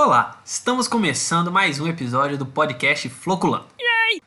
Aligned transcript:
Olá, 0.00 0.40
estamos 0.44 0.86
começando 0.86 1.50
mais 1.50 1.80
um 1.80 1.88
episódio 1.88 2.38
do 2.38 2.46
podcast 2.46 3.08
Floculando. 3.08 3.66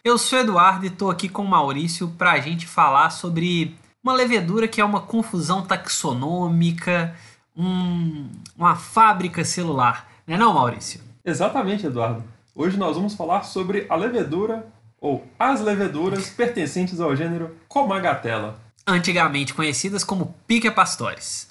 Eu 0.04 0.18
sou 0.18 0.38
Eduardo 0.38 0.84
e 0.84 0.90
estou 0.90 1.10
aqui 1.10 1.30
com 1.30 1.44
o 1.44 1.48
Maurício 1.48 2.10
para 2.10 2.34
a 2.34 2.40
gente 2.42 2.68
falar 2.68 3.10
sobre 3.10 3.74
uma 4.04 4.12
levedura 4.12 4.68
que 4.68 4.82
é 4.82 4.84
uma 4.84 5.00
confusão 5.00 5.62
taxonômica, 5.62 7.16
um, 7.56 8.30
uma 8.58 8.76
fábrica 8.76 9.46
celular. 9.46 10.12
Não 10.28 10.36
é 10.36 10.38
não, 10.38 10.54
Maurício? 10.54 11.00
Exatamente, 11.24 11.86
Eduardo. 11.86 12.22
Hoje 12.54 12.76
nós 12.76 12.98
vamos 12.98 13.14
falar 13.14 13.44
sobre 13.44 13.86
a 13.88 13.96
levedura 13.96 14.68
ou 15.00 15.26
as 15.40 15.62
leveduras 15.62 16.30
pertencentes 16.32 17.00
ao 17.00 17.16
gênero 17.16 17.56
Comagatella. 17.70 18.60
Antigamente 18.86 19.54
conhecidas 19.54 20.04
como 20.04 20.36
Pica 20.46 20.70
Pastores. 20.70 21.50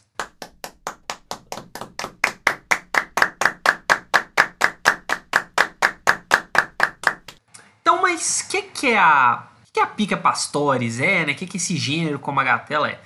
Então, 7.91 8.03
mas 8.21 8.41
o 8.41 8.49
que, 8.49 8.63
que 8.63 8.87
é 8.89 8.99
a. 8.99 9.47
Que, 9.65 9.73
que 9.73 9.81
a 9.81 9.87
pica 9.87 10.17
pastores 10.17 11.01
é, 11.01 11.25
né? 11.25 11.33
O 11.33 11.35
que, 11.35 11.47
que 11.47 11.57
esse 11.57 11.77
gênero 11.77 12.19
como 12.19 12.39
a 12.39 12.45
gatela 12.45 12.91
é? 12.91 13.01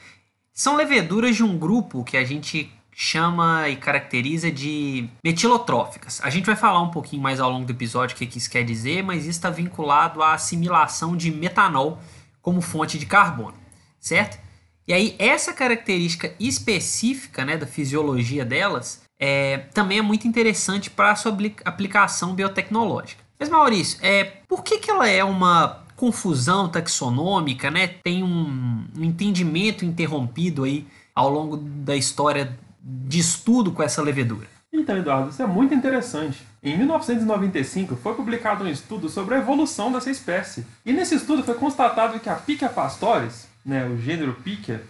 São 0.52 0.76
leveduras 0.76 1.36
de 1.36 1.44
um 1.44 1.56
grupo 1.56 2.02
que 2.02 2.16
a 2.16 2.24
gente 2.24 2.72
chama 2.92 3.68
e 3.68 3.76
caracteriza 3.76 4.50
de 4.50 5.08
metilotróficas. 5.22 6.20
A 6.22 6.30
gente 6.30 6.46
vai 6.46 6.56
falar 6.56 6.80
um 6.80 6.90
pouquinho 6.90 7.22
mais 7.22 7.40
ao 7.40 7.50
longo 7.50 7.66
do 7.66 7.72
episódio 7.72 8.14
o 8.14 8.18
que, 8.18 8.26
que 8.26 8.38
isso 8.38 8.50
quer 8.50 8.64
dizer, 8.64 9.02
mas 9.02 9.22
isso 9.22 9.30
está 9.30 9.50
vinculado 9.50 10.22
à 10.22 10.34
assimilação 10.34 11.16
de 11.16 11.30
metanol 11.30 12.00
como 12.40 12.60
fonte 12.60 12.98
de 12.98 13.06
carbono, 13.06 13.56
certo? 13.98 14.38
E 14.86 14.92
aí, 14.92 15.16
essa 15.18 15.52
característica 15.52 16.34
específica 16.38 17.44
né, 17.44 17.56
da 17.56 17.66
fisiologia 17.66 18.44
delas 18.44 19.02
é, 19.18 19.58
também 19.72 19.98
é 19.98 20.02
muito 20.02 20.28
interessante 20.28 20.90
para 20.90 21.10
a 21.12 21.16
sua 21.16 21.36
aplicação 21.64 22.34
biotecnológica. 22.34 23.23
Mas 23.44 23.50
Maurício, 23.50 23.98
é, 24.00 24.24
por 24.48 24.64
que, 24.64 24.78
que 24.78 24.90
ela 24.90 25.06
é 25.06 25.22
uma 25.22 25.84
confusão 25.96 26.66
taxonômica, 26.66 27.70
né? 27.70 27.88
Tem 27.88 28.22
um, 28.22 28.86
entendimento 28.96 29.84
interrompido 29.84 30.64
aí 30.64 30.86
ao 31.14 31.28
longo 31.28 31.58
da 31.58 31.94
história 31.94 32.58
de 32.82 33.18
estudo 33.18 33.70
com 33.70 33.82
essa 33.82 34.00
levedura. 34.00 34.46
Então, 34.72 34.96
Eduardo, 34.96 35.28
isso 35.28 35.42
é 35.42 35.46
muito 35.46 35.74
interessante. 35.74 36.42
Em 36.62 36.78
1995 36.78 37.96
foi 37.96 38.14
publicado 38.14 38.64
um 38.64 38.68
estudo 38.68 39.10
sobre 39.10 39.34
a 39.34 39.38
evolução 39.38 39.92
dessa 39.92 40.10
espécie. 40.10 40.64
E 40.86 40.90
nesse 40.90 41.14
estudo 41.14 41.42
foi 41.42 41.54
constatado 41.54 42.18
que 42.20 42.30
a 42.30 42.36
Pica 42.36 42.70
pastores, 42.70 43.46
né, 43.62 43.86
o 43.86 43.98
gênero 43.98 44.32
Pica, 44.42 44.80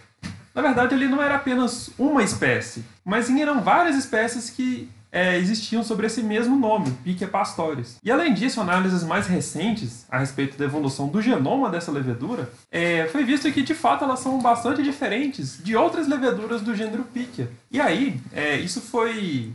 na 0.53 0.61
verdade 0.61 0.95
ele 0.95 1.09
não 1.09 1.21
era 1.21 1.35
apenas 1.35 1.89
uma 1.99 2.23
espécie, 2.23 2.85
mas 3.03 3.29
eram 3.29 3.61
várias 3.61 3.97
espécies 3.97 4.49
que 4.49 4.89
é, 5.11 5.37
existiam 5.37 5.83
sobre 5.83 6.07
esse 6.07 6.21
mesmo 6.21 6.55
nome, 6.55 6.91
Piquia 7.03 7.27
pastores. 7.27 7.97
E 8.03 8.11
além 8.11 8.33
disso, 8.33 8.59
análises 8.59 9.03
mais 9.03 9.27
recentes 9.27 10.05
a 10.09 10.17
respeito 10.17 10.57
da 10.57 10.65
evolução 10.65 11.07
do 11.07 11.21
genoma 11.21 11.69
dessa 11.69 11.91
levedura, 11.91 12.51
é, 12.71 13.07
foi 13.07 13.23
visto 13.23 13.51
que 13.51 13.63
de 13.63 13.73
fato 13.73 14.03
elas 14.03 14.19
são 14.19 14.41
bastante 14.41 14.83
diferentes 14.83 15.61
de 15.63 15.75
outras 15.75 16.07
leveduras 16.07 16.61
do 16.61 16.75
gênero 16.75 17.03
Piquia. 17.03 17.49
E 17.71 17.79
aí, 17.79 18.19
é, 18.33 18.57
isso 18.57 18.81
foi 18.81 19.53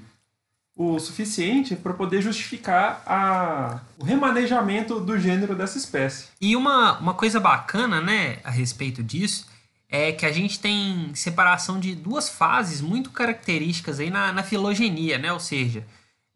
o 0.77 0.99
suficiente 0.99 1.77
para 1.77 1.93
poder 1.93 2.23
justificar 2.23 3.03
a, 3.05 3.81
o 3.99 4.05
remanejamento 4.05 4.99
do 4.99 5.19
gênero 5.19 5.55
dessa 5.55 5.77
espécie. 5.77 6.29
E 6.41 6.57
uma, 6.57 6.99
uma 6.99 7.13
coisa 7.13 7.39
bacana 7.39 8.01
né, 8.01 8.39
a 8.43 8.51
respeito 8.51 9.03
disso 9.03 9.50
é 9.91 10.13
que 10.13 10.25
a 10.25 10.31
gente 10.31 10.61
tem 10.61 11.11
separação 11.15 11.81
de 11.81 11.95
duas 11.95 12.29
fases 12.29 12.81
muito 12.81 13.11
características 13.11 13.99
aí 13.99 14.09
na, 14.09 14.33
na 14.33 14.43
filogenia, 14.43 15.19
né? 15.19 15.33
ou 15.33 15.41
seja, 15.41 15.85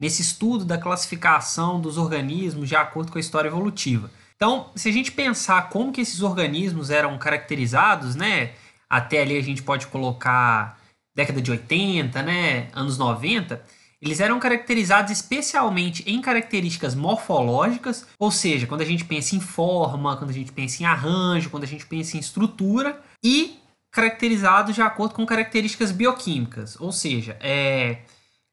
nesse 0.00 0.22
estudo 0.22 0.64
da 0.64 0.76
classificação 0.76 1.80
dos 1.80 1.96
organismos 1.96 2.68
de 2.68 2.74
acordo 2.74 3.12
com 3.12 3.18
a 3.18 3.20
história 3.20 3.48
evolutiva. 3.48 4.10
Então, 4.34 4.70
se 4.74 4.88
a 4.88 4.92
gente 4.92 5.12
pensar 5.12 5.68
como 5.68 5.92
que 5.92 6.00
esses 6.00 6.20
organismos 6.20 6.90
eram 6.90 7.16
caracterizados, 7.16 8.16
né? 8.16 8.50
Até 8.90 9.22
ali 9.22 9.38
a 9.38 9.42
gente 9.42 9.62
pode 9.62 9.86
colocar 9.86 10.78
década 11.14 11.40
de 11.40 11.50
80, 11.50 12.20
né? 12.22 12.68
Anos 12.72 12.98
90, 12.98 13.62
eles 14.02 14.20
eram 14.20 14.40
caracterizados 14.40 15.12
especialmente 15.12 16.02
em 16.10 16.20
características 16.20 16.94
morfológicas, 16.94 18.06
ou 18.18 18.30
seja, 18.30 18.66
quando 18.66 18.80
a 18.80 18.84
gente 18.84 19.04
pensa 19.04 19.36
em 19.36 19.40
forma, 19.40 20.16
quando 20.16 20.30
a 20.30 20.34
gente 20.34 20.52
pensa 20.52 20.82
em 20.82 20.86
arranjo, 20.86 21.48
quando 21.48 21.64
a 21.64 21.68
gente 21.68 21.86
pensa 21.86 22.16
em 22.16 22.20
estrutura, 22.20 23.00
e 23.24 23.58
caracterizados 23.90 24.74
de 24.74 24.82
acordo 24.82 25.14
com 25.14 25.24
características 25.24 25.90
bioquímicas, 25.90 26.78
ou 26.78 26.92
seja, 26.92 27.36
é, 27.40 27.98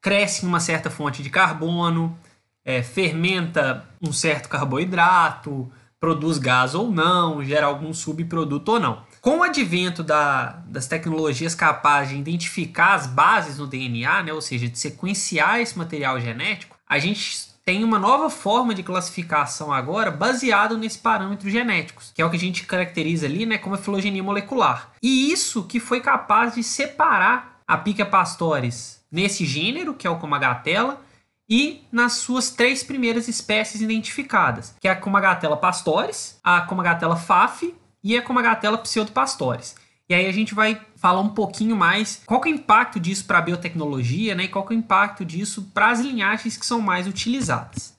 cresce 0.00 0.44
em 0.44 0.48
uma 0.48 0.60
certa 0.60 0.88
fonte 0.88 1.22
de 1.22 1.28
carbono, 1.28 2.18
é, 2.64 2.82
fermenta 2.82 3.86
um 4.00 4.12
certo 4.12 4.48
carboidrato, 4.48 5.70
produz 6.00 6.38
gás 6.38 6.74
ou 6.74 6.90
não, 6.90 7.44
gera 7.44 7.66
algum 7.66 7.92
subproduto 7.92 8.72
ou 8.72 8.80
não. 8.80 9.04
Com 9.20 9.38
o 9.38 9.42
advento 9.42 10.02
da, 10.02 10.62
das 10.66 10.88
tecnologias 10.88 11.54
capazes 11.54 12.14
de 12.14 12.18
identificar 12.18 12.94
as 12.94 13.06
bases 13.06 13.58
no 13.58 13.66
DNA, 13.66 14.24
né, 14.24 14.32
ou 14.32 14.40
seja, 14.40 14.68
de 14.68 14.78
sequenciar 14.78 15.60
esse 15.60 15.78
material 15.78 16.20
genético, 16.20 16.76
a 16.88 16.98
gente 16.98 17.51
tem 17.64 17.84
uma 17.84 17.98
nova 17.98 18.28
forma 18.28 18.74
de 18.74 18.82
classificação 18.82 19.72
agora 19.72 20.10
baseado 20.10 20.76
nesses 20.76 20.98
parâmetros 20.98 21.52
genéticos, 21.52 22.12
que 22.14 22.20
é 22.20 22.24
o 22.24 22.30
que 22.30 22.36
a 22.36 22.40
gente 22.40 22.66
caracteriza 22.66 23.26
ali 23.26 23.46
né, 23.46 23.58
como 23.58 23.74
a 23.74 23.78
filogenia 23.78 24.22
molecular. 24.22 24.92
E 25.02 25.30
isso 25.30 25.64
que 25.64 25.78
foi 25.78 26.00
capaz 26.00 26.54
de 26.54 26.62
separar 26.62 27.60
a 27.66 27.76
Pica 27.76 28.04
pastores 28.04 29.00
nesse 29.10 29.44
gênero, 29.44 29.94
que 29.94 30.06
é 30.06 30.10
o 30.10 30.18
Comagatella, 30.18 31.00
e 31.48 31.84
nas 31.92 32.14
suas 32.14 32.50
três 32.50 32.82
primeiras 32.82 33.28
espécies 33.28 33.80
identificadas, 33.80 34.74
que 34.80 34.88
é 34.88 34.90
a 34.90 34.96
Comagatella 34.96 35.56
pastores, 35.56 36.38
a 36.42 36.62
Comagatella 36.62 37.16
faf 37.16 37.74
e 38.02 38.16
a 38.16 38.22
Comagatella 38.22 38.78
pseudopastores. 38.78 39.74
E 40.08 40.14
aí 40.14 40.26
a 40.26 40.32
gente 40.32 40.52
vai 40.52 40.80
falar 40.96 41.20
um 41.20 41.28
pouquinho 41.28 41.76
mais 41.76 42.22
qual 42.26 42.40
é 42.44 42.48
o 42.48 42.50
impacto 42.50 42.98
disso 42.98 43.24
para 43.24 43.38
a 43.38 43.42
biotecnologia, 43.42 44.34
né? 44.34 44.44
E 44.44 44.48
qual 44.48 44.66
é 44.68 44.72
o 44.72 44.76
impacto 44.76 45.24
disso 45.24 45.70
para 45.72 45.90
as 45.90 46.00
linhagens 46.00 46.56
que 46.56 46.66
são 46.66 46.80
mais 46.80 47.06
utilizadas. 47.06 47.94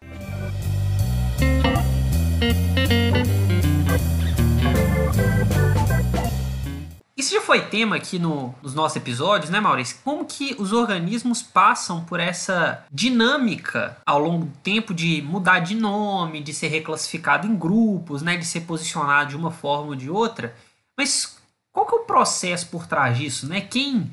Isso 7.15 7.33
já 7.33 7.39
foi 7.39 7.61
tema 7.61 7.95
aqui 7.95 8.19
no, 8.19 8.53
nos 8.61 8.73
nossos 8.73 8.97
episódios, 8.97 9.49
né, 9.49 9.61
Maurício? 9.61 9.97
Como 10.03 10.25
que 10.25 10.57
os 10.59 10.73
organismos 10.73 11.41
passam 11.41 12.03
por 12.03 12.19
essa 12.19 12.85
dinâmica 12.91 13.97
ao 14.05 14.19
longo 14.19 14.45
do 14.45 14.57
tempo 14.57 14.93
de 14.93 15.21
mudar 15.21 15.59
de 15.59 15.73
nome, 15.73 16.43
de 16.43 16.53
ser 16.53 16.67
reclassificado 16.67 17.47
em 17.47 17.55
grupos, 17.55 18.21
né, 18.21 18.35
de 18.35 18.43
ser 18.43 18.61
posicionado 18.61 19.29
de 19.29 19.37
uma 19.37 19.51
forma 19.51 19.87
ou 19.87 19.95
de 19.95 20.09
outra. 20.09 20.53
Mas 20.97 21.41
qual 21.73 21.87
que 21.87 21.95
é 21.95 21.97
o 21.97 22.05
processo 22.05 22.67
por 22.67 22.87
trás 22.87 23.17
disso, 23.17 23.47
né? 23.49 23.59
Quem, 23.59 24.11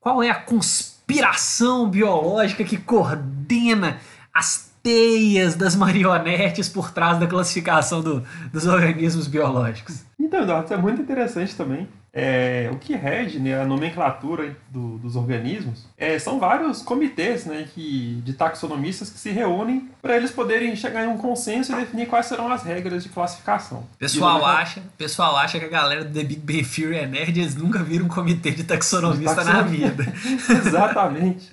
qual 0.00 0.22
é 0.22 0.28
a 0.28 0.34
conspiração 0.34 1.88
biológica 1.88 2.64
que 2.64 2.76
coordena 2.76 3.98
as 4.34 4.72
teias 4.82 5.54
das 5.54 5.74
marionetes 5.76 6.68
por 6.68 6.90
trás 6.90 7.18
da 7.18 7.26
classificação 7.26 8.02
do, 8.02 8.24
dos 8.52 8.66
organismos 8.66 9.28
biológicos? 9.28 10.04
Então, 10.18 10.42
Eduardo, 10.42 10.64
isso 10.64 10.74
é 10.74 10.76
muito 10.76 11.00
interessante 11.00 11.54
também. 11.54 11.88
É, 12.18 12.70
o 12.72 12.78
que 12.78 12.96
rege 12.96 13.38
né, 13.38 13.60
a 13.60 13.66
nomenclatura 13.66 14.56
do, 14.70 14.96
dos 14.96 15.16
organismos 15.16 15.84
é, 15.98 16.18
são 16.18 16.40
vários 16.40 16.80
comitês 16.80 17.44
né, 17.44 17.68
que, 17.74 18.22
de 18.24 18.32
taxonomistas 18.32 19.10
que 19.10 19.18
se 19.18 19.30
reúnem 19.30 19.90
para 20.00 20.16
eles 20.16 20.30
poderem 20.30 20.74
chegar 20.74 21.04
em 21.04 21.08
um 21.08 21.18
consenso 21.18 21.72
e 21.72 21.76
definir 21.76 22.06
quais 22.06 22.24
serão 22.24 22.50
as 22.50 22.62
regras 22.62 23.02
de 23.02 23.10
classificação. 23.10 23.86
Pessoal 23.98 24.46
acha, 24.46 24.82
pessoal 24.96 25.36
acha 25.36 25.58
que 25.58 25.66
a 25.66 25.68
galera 25.68 26.06
do 26.06 26.14
The 26.14 26.24
Big 26.24 26.40
Bang 26.40 26.64
Theory 26.64 26.96
é 26.96 27.06
nerd, 27.06 27.38
eles 27.38 27.54
nunca 27.54 27.84
viram 27.84 28.06
um 28.06 28.08
comitê 28.08 28.50
de 28.50 28.64
taxonomista 28.64 29.44
de 29.44 29.52
na 29.52 29.60
vida. 29.60 30.10
Exatamente. 30.48 31.52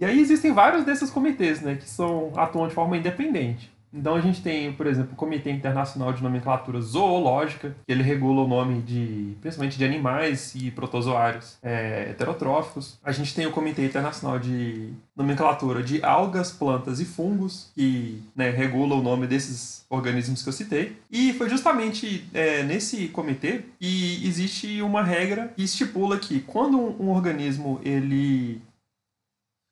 e 0.00 0.04
aí 0.04 0.20
existem 0.20 0.52
vários 0.52 0.84
desses 0.84 1.08
comitês 1.08 1.60
né, 1.60 1.76
que 1.76 1.88
são, 1.88 2.32
atuam 2.34 2.66
de 2.66 2.74
forma 2.74 2.96
independente. 2.96 3.70
Então 3.92 4.14
a 4.14 4.20
gente 4.20 4.42
tem, 4.42 4.72
por 4.72 4.86
exemplo, 4.86 5.12
o 5.12 5.16
Comitê 5.16 5.50
Internacional 5.50 6.12
de 6.12 6.22
Nomenclatura 6.22 6.80
Zoológica, 6.80 7.74
que 7.86 7.92
ele 7.92 8.02
regula 8.02 8.42
o 8.42 8.48
nome 8.48 8.80
de, 8.82 9.36
principalmente 9.40 9.76
de 9.76 9.84
animais 9.84 10.54
e 10.54 10.70
protozoários 10.70 11.58
é, 11.62 12.10
heterotróficos. 12.10 12.98
A 13.02 13.12
gente 13.12 13.34
tem 13.34 13.46
o 13.46 13.52
Comitê 13.52 13.84
Internacional 13.84 14.38
de 14.38 14.92
Nomenclatura 15.16 15.82
de 15.82 16.02
Algas, 16.04 16.50
Plantas 16.50 17.00
e 17.00 17.04
Fungos, 17.04 17.70
que 17.74 18.22
né, 18.34 18.50
regula 18.50 18.94
o 18.94 19.02
nome 19.02 19.26
desses 19.26 19.84
organismos 19.90 20.42
que 20.42 20.48
eu 20.48 20.52
citei. 20.52 20.96
E 21.10 21.32
foi 21.34 21.48
justamente 21.48 22.24
é, 22.32 22.62
nesse 22.62 23.08
comitê 23.08 23.62
que 23.78 24.22
existe 24.24 24.80
uma 24.80 25.02
regra 25.02 25.52
que 25.56 25.62
estipula 25.62 26.18
que 26.18 26.40
quando 26.40 26.78
um, 26.78 27.10
organismo 27.10 27.80
ele 27.84 28.62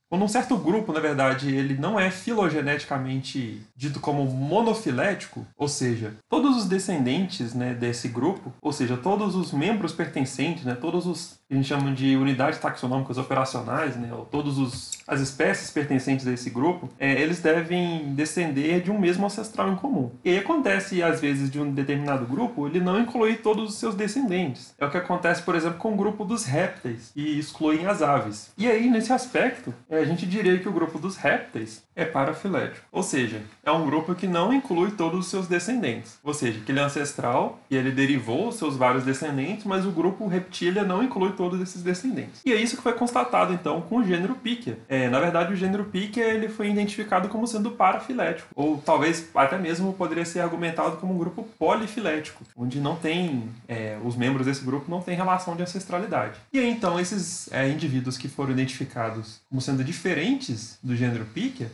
quando 0.08 0.24
um 0.24 0.28
certo 0.28 0.56
grupo, 0.56 0.92
na 0.92 1.00
verdade, 1.00 1.54
ele 1.54 1.74
não 1.74 1.98
é 1.98 2.10
filogeneticamente 2.10 3.60
dito 3.76 4.00
como 4.00 4.24
monofilético, 4.24 5.46
ou 5.56 5.68
seja, 5.68 6.14
todos 6.28 6.56
os 6.56 6.66
descendentes 6.66 7.54
né, 7.54 7.74
desse 7.74 8.08
grupo, 8.08 8.52
ou 8.60 8.72
seja, 8.72 8.96
todos 8.96 9.34
os 9.34 9.52
membros 9.52 9.92
pertencentes, 9.92 10.64
né, 10.64 10.74
todos 10.74 11.06
os 11.06 11.38
que 11.48 11.54
a 11.54 11.56
gente 11.56 11.68
chama 11.68 11.92
de 11.92 12.16
unidades 12.16 12.58
taxonômicas 12.58 13.16
operacionais, 13.16 13.96
né, 13.96 14.12
ou 14.12 14.24
todos 14.24 14.58
os 14.58 14.98
as 15.08 15.20
espécies 15.20 15.70
pertencentes 15.70 16.26
a 16.26 16.32
esse 16.32 16.50
grupo, 16.50 16.90
é, 16.98 17.12
eles 17.20 17.40
devem 17.40 18.14
descender 18.14 18.82
de 18.82 18.90
um 18.90 18.98
mesmo 18.98 19.24
ancestral 19.24 19.72
em 19.72 19.76
comum. 19.76 20.10
E 20.22 20.30
aí 20.30 20.38
acontece, 20.38 21.02
às 21.02 21.20
vezes, 21.20 21.50
de 21.50 21.58
um 21.58 21.72
determinado 21.72 22.26
grupo, 22.26 22.66
ele 22.66 22.78
não 22.78 23.00
inclui 23.00 23.36
todos 23.36 23.70
os 23.70 23.78
seus 23.78 23.94
descendentes. 23.94 24.74
É 24.78 24.84
o 24.84 24.90
que 24.90 24.98
acontece, 24.98 25.42
por 25.42 25.54
exemplo, 25.54 25.78
com 25.78 25.94
o 25.94 25.96
grupo 25.96 26.26
dos 26.26 26.44
répteis, 26.44 27.10
e 27.16 27.38
excluem 27.38 27.86
as 27.86 28.02
aves. 28.02 28.50
E 28.58 28.68
aí, 28.68 28.90
nesse 28.90 29.12
aspecto, 29.12 29.74
é, 29.88 29.97
a 29.98 30.04
gente 30.04 30.26
diria 30.26 30.58
que 30.58 30.68
o 30.68 30.72
grupo 30.72 30.98
dos 30.98 31.16
répteis 31.16 31.82
é 31.94 32.04
parafilético. 32.04 32.86
Ou 32.92 33.02
seja, 33.02 33.42
é 33.64 33.72
um 33.72 33.84
grupo 33.84 34.14
que 34.14 34.26
não 34.26 34.52
inclui 34.52 34.92
todos 34.92 35.20
os 35.20 35.26
seus 35.26 35.46
descendentes. 35.48 36.18
Ou 36.22 36.32
seja, 36.32 36.60
que 36.60 36.70
ele 36.70 36.78
é 36.78 36.82
ancestral 36.82 37.60
e 37.70 37.76
ele 37.76 37.90
derivou 37.90 38.52
seus 38.52 38.76
vários 38.76 39.04
descendentes, 39.04 39.64
mas 39.64 39.84
o 39.84 39.90
grupo 39.90 40.26
reptília 40.28 40.84
não 40.84 41.02
inclui 41.02 41.32
todos 41.32 41.60
esses 41.60 41.82
descendentes. 41.82 42.40
E 42.44 42.52
é 42.52 42.56
isso 42.56 42.76
que 42.76 42.82
foi 42.82 42.92
constatado, 42.92 43.52
então, 43.52 43.80
com 43.80 43.96
o 43.96 44.04
gênero 44.04 44.34
Piquia. 44.36 44.78
É, 44.88 45.08
na 45.08 45.18
verdade, 45.18 45.52
o 45.52 45.56
gênero 45.56 45.84
Piquia 45.84 46.24
ele 46.24 46.48
foi 46.48 46.70
identificado 46.70 47.28
como 47.28 47.46
sendo 47.46 47.72
parafilético. 47.72 48.48
Ou 48.54 48.78
talvez 48.78 49.28
até 49.34 49.58
mesmo 49.58 49.92
poderia 49.92 50.24
ser 50.24 50.40
argumentado 50.40 50.96
como 50.98 51.14
um 51.14 51.18
grupo 51.18 51.42
polifilético, 51.58 52.44
onde 52.56 52.80
não 52.80 52.96
tem... 52.96 53.48
É, 53.66 53.98
os 54.04 54.16
membros 54.16 54.46
desse 54.46 54.64
grupo 54.64 54.90
não 54.90 55.00
têm 55.00 55.16
relação 55.16 55.56
de 55.56 55.62
ancestralidade. 55.62 56.38
E 56.52 56.58
aí, 56.58 56.70
então, 56.70 56.98
esses 56.98 57.50
é, 57.52 57.68
indivíduos 57.68 58.16
que 58.16 58.28
foram 58.28 58.52
identificados 58.52 59.40
como 59.48 59.60
sendo 59.60 59.82
diferentes 59.88 60.78
do 60.82 60.94
gênero 60.94 61.24
Piquia, 61.24 61.72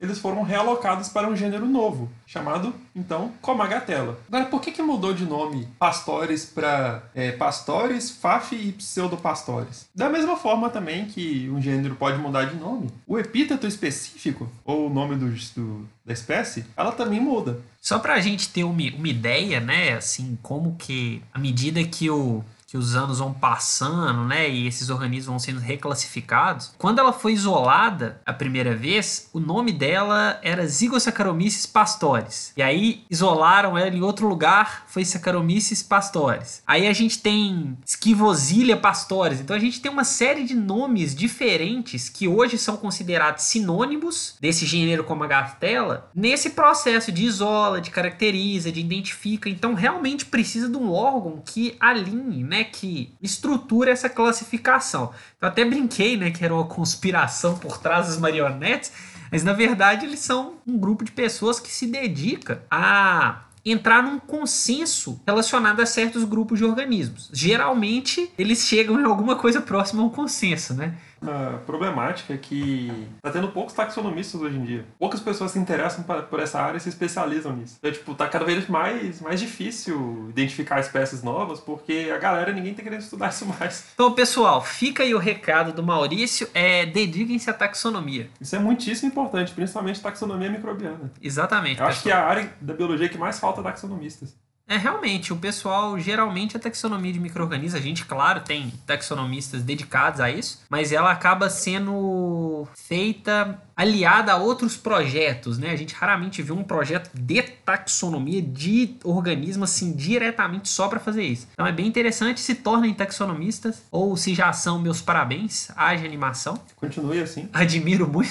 eles 0.00 0.18
foram 0.18 0.42
realocados 0.42 1.10
para 1.10 1.28
um 1.28 1.36
gênero 1.36 1.66
novo, 1.66 2.10
chamado, 2.26 2.74
então, 2.96 3.32
Comagatela. 3.42 4.18
Agora, 4.28 4.46
por 4.46 4.62
que, 4.62 4.72
que 4.72 4.80
mudou 4.82 5.12
de 5.12 5.26
nome 5.26 5.68
Pastores 5.78 6.46
para 6.46 7.02
é, 7.14 7.32
Pastores, 7.32 8.10
Faf 8.10 8.56
e 8.56 8.72
Pseudopastores? 8.72 9.86
Da 9.94 10.08
mesma 10.08 10.38
forma 10.38 10.70
também 10.70 11.04
que 11.04 11.50
um 11.50 11.60
gênero 11.60 11.96
pode 11.96 12.16
mudar 12.16 12.44
de 12.44 12.56
nome, 12.56 12.90
o 13.06 13.18
epíteto 13.18 13.66
específico, 13.66 14.50
ou 14.64 14.86
o 14.86 14.90
nome 14.90 15.16
do, 15.16 15.28
do 15.54 15.86
da 16.02 16.14
espécie, 16.14 16.64
ela 16.74 16.92
também 16.92 17.20
muda. 17.20 17.60
Só 17.78 17.98
para 17.98 18.14
a 18.14 18.20
gente 18.20 18.48
ter 18.48 18.64
uma, 18.64 18.82
uma 18.96 19.08
ideia, 19.08 19.60
né, 19.60 19.92
assim, 19.92 20.38
como 20.42 20.76
que, 20.76 21.22
à 21.32 21.38
medida 21.38 21.84
que 21.84 22.08
o 22.08 22.42
que 22.70 22.78
os 22.78 22.94
anos 22.94 23.18
vão 23.18 23.34
passando, 23.34 24.24
né, 24.24 24.48
e 24.48 24.68
esses 24.68 24.90
organismos 24.90 25.26
vão 25.26 25.38
sendo 25.40 25.58
reclassificados. 25.58 26.72
Quando 26.78 27.00
ela 27.00 27.12
foi 27.12 27.32
isolada 27.32 28.20
a 28.24 28.32
primeira 28.32 28.76
vez, 28.76 29.28
o 29.32 29.40
nome 29.40 29.72
dela 29.72 30.38
era 30.40 30.64
Zygossaccharomyces 30.64 31.66
pastores. 31.66 32.52
E 32.56 32.62
aí 32.62 33.02
isolaram 33.10 33.76
ela 33.76 33.88
em 33.88 34.02
outro 34.02 34.28
lugar, 34.28 34.84
foi 34.86 35.04
Saccharomyces 35.04 35.82
pastores. 35.82 36.62
Aí 36.64 36.86
a 36.86 36.92
gente 36.92 37.18
tem 37.18 37.76
Schivosilia 37.84 38.76
pastores. 38.76 39.40
Então 39.40 39.56
a 39.56 39.58
gente 39.58 39.80
tem 39.80 39.90
uma 39.90 40.04
série 40.04 40.44
de 40.44 40.54
nomes 40.54 41.12
diferentes 41.12 42.08
que 42.08 42.28
hoje 42.28 42.56
são 42.56 42.76
considerados 42.76 43.46
sinônimos 43.46 44.36
desse 44.40 44.64
gênero 44.64 45.02
como 45.02 45.24
a 45.24 45.26
gartela, 45.26 46.08
nesse 46.14 46.50
processo 46.50 47.10
de 47.10 47.24
isola, 47.24 47.80
de 47.80 47.90
caracteriza, 47.90 48.70
de 48.70 48.78
identifica. 48.78 49.48
Então 49.48 49.74
realmente 49.74 50.24
precisa 50.24 50.68
de 50.68 50.76
um 50.76 50.92
órgão 50.92 51.42
que 51.44 51.74
alinhe, 51.80 52.44
né, 52.44 52.59
que 52.64 53.14
estrutura 53.20 53.90
essa 53.90 54.08
classificação. 54.08 55.12
Eu 55.40 55.48
até 55.48 55.64
brinquei, 55.64 56.16
né, 56.16 56.30
que 56.30 56.44
era 56.44 56.54
uma 56.54 56.66
conspiração 56.66 57.58
por 57.58 57.78
trás 57.78 58.06
das 58.06 58.18
marionetes, 58.18 58.92
mas 59.30 59.44
na 59.44 59.52
verdade 59.52 60.06
eles 60.06 60.20
são 60.20 60.54
um 60.66 60.78
grupo 60.78 61.04
de 61.04 61.12
pessoas 61.12 61.60
que 61.60 61.70
se 61.70 61.86
dedica 61.86 62.62
a 62.70 63.44
entrar 63.64 64.02
num 64.02 64.18
consenso 64.18 65.20
relacionado 65.26 65.80
a 65.80 65.86
certos 65.86 66.24
grupos 66.24 66.58
de 66.58 66.64
organismos. 66.64 67.28
Geralmente, 67.32 68.32
eles 68.38 68.66
chegam 68.66 68.98
em 69.00 69.04
alguma 69.04 69.36
coisa 69.36 69.60
próxima 69.60 70.02
a 70.02 70.06
um 70.06 70.10
consenso, 70.10 70.74
né? 70.74 70.96
A 71.22 71.58
problemática 71.58 72.34
é 72.34 72.36
que 72.36 73.08
tá 73.20 73.30
tendo 73.30 73.48
poucos 73.48 73.74
taxonomistas 73.74 74.40
hoje 74.40 74.56
em 74.56 74.64
dia. 74.64 74.84
Poucas 74.98 75.20
pessoas 75.20 75.50
se 75.50 75.58
interessam 75.58 76.04
por 76.04 76.40
essa 76.40 76.60
área 76.60 76.78
e 76.78 76.80
se 76.80 76.88
especializam 76.88 77.54
nisso. 77.54 77.76
Então, 77.78 77.92
tipo, 77.92 78.14
tá 78.14 78.26
cada 78.26 78.44
vez 78.44 78.66
mais, 78.68 79.20
mais 79.20 79.38
difícil 79.40 80.26
identificar 80.30 80.80
espécies 80.80 81.22
novas, 81.22 81.60
porque 81.60 82.10
a 82.14 82.18
galera, 82.18 82.52
ninguém 82.52 82.74
tá 82.74 82.82
querendo 82.82 83.02
estudar 83.02 83.28
isso 83.30 83.46
mais. 83.46 83.90
Então, 83.94 84.12
pessoal, 84.12 84.62
fica 84.62 85.02
aí 85.02 85.14
o 85.14 85.18
recado 85.18 85.72
do 85.72 85.82
Maurício, 85.82 86.48
é 86.54 86.86
dediquem-se 86.86 87.50
à 87.50 87.52
taxonomia. 87.52 88.30
Isso 88.40 88.56
é 88.56 88.58
muitíssimo 88.58 89.10
importante, 89.10 89.52
principalmente 89.52 90.00
taxonomia 90.00 90.50
microbiana. 90.50 91.12
Exatamente. 91.20 91.80
Eu 91.80 91.86
acho 91.86 92.02
que 92.02 92.10
é 92.10 92.14
a 92.14 92.24
área 92.24 92.52
da 92.60 92.74
biologia 92.74 93.08
que 93.08 93.18
mais 93.18 93.38
falta 93.38 93.62
taxonomistas. 93.62 94.34
É, 94.70 94.76
realmente, 94.76 95.32
o 95.32 95.36
pessoal, 95.36 95.98
geralmente, 95.98 96.56
a 96.56 96.60
taxonomia 96.60 97.12
de 97.12 97.18
micro-organismos, 97.18 97.74
a 97.74 97.82
gente, 97.82 98.04
claro, 98.04 98.42
tem 98.42 98.72
taxonomistas 98.86 99.64
dedicados 99.64 100.20
a 100.20 100.30
isso, 100.30 100.62
mas 100.70 100.92
ela 100.92 101.10
acaba 101.10 101.50
sendo 101.50 102.68
feita 102.76 103.60
aliada 103.76 104.32
a 104.32 104.36
outros 104.36 104.76
projetos, 104.76 105.58
né? 105.58 105.72
A 105.72 105.76
gente 105.76 105.92
raramente 105.92 106.40
vê 106.40 106.52
um 106.52 106.62
projeto 106.62 107.10
de 107.12 107.42
taxonomia 107.42 108.40
de 108.40 108.94
organismo, 109.02 109.64
assim, 109.64 109.92
diretamente 109.92 110.68
só 110.68 110.86
para 110.86 111.00
fazer 111.00 111.24
isso. 111.24 111.48
Então 111.52 111.66
é 111.66 111.72
bem 111.72 111.88
interessante, 111.88 112.38
se 112.38 112.54
tornem 112.54 112.94
taxonomistas, 112.94 113.82
ou 113.90 114.16
se 114.16 114.36
já 114.36 114.52
são, 114.52 114.78
meus 114.78 115.02
parabéns, 115.02 115.72
haja 115.74 116.04
animação. 116.04 116.56
Continue 116.76 117.20
assim. 117.20 117.48
Admiro 117.52 118.06
muito. 118.06 118.30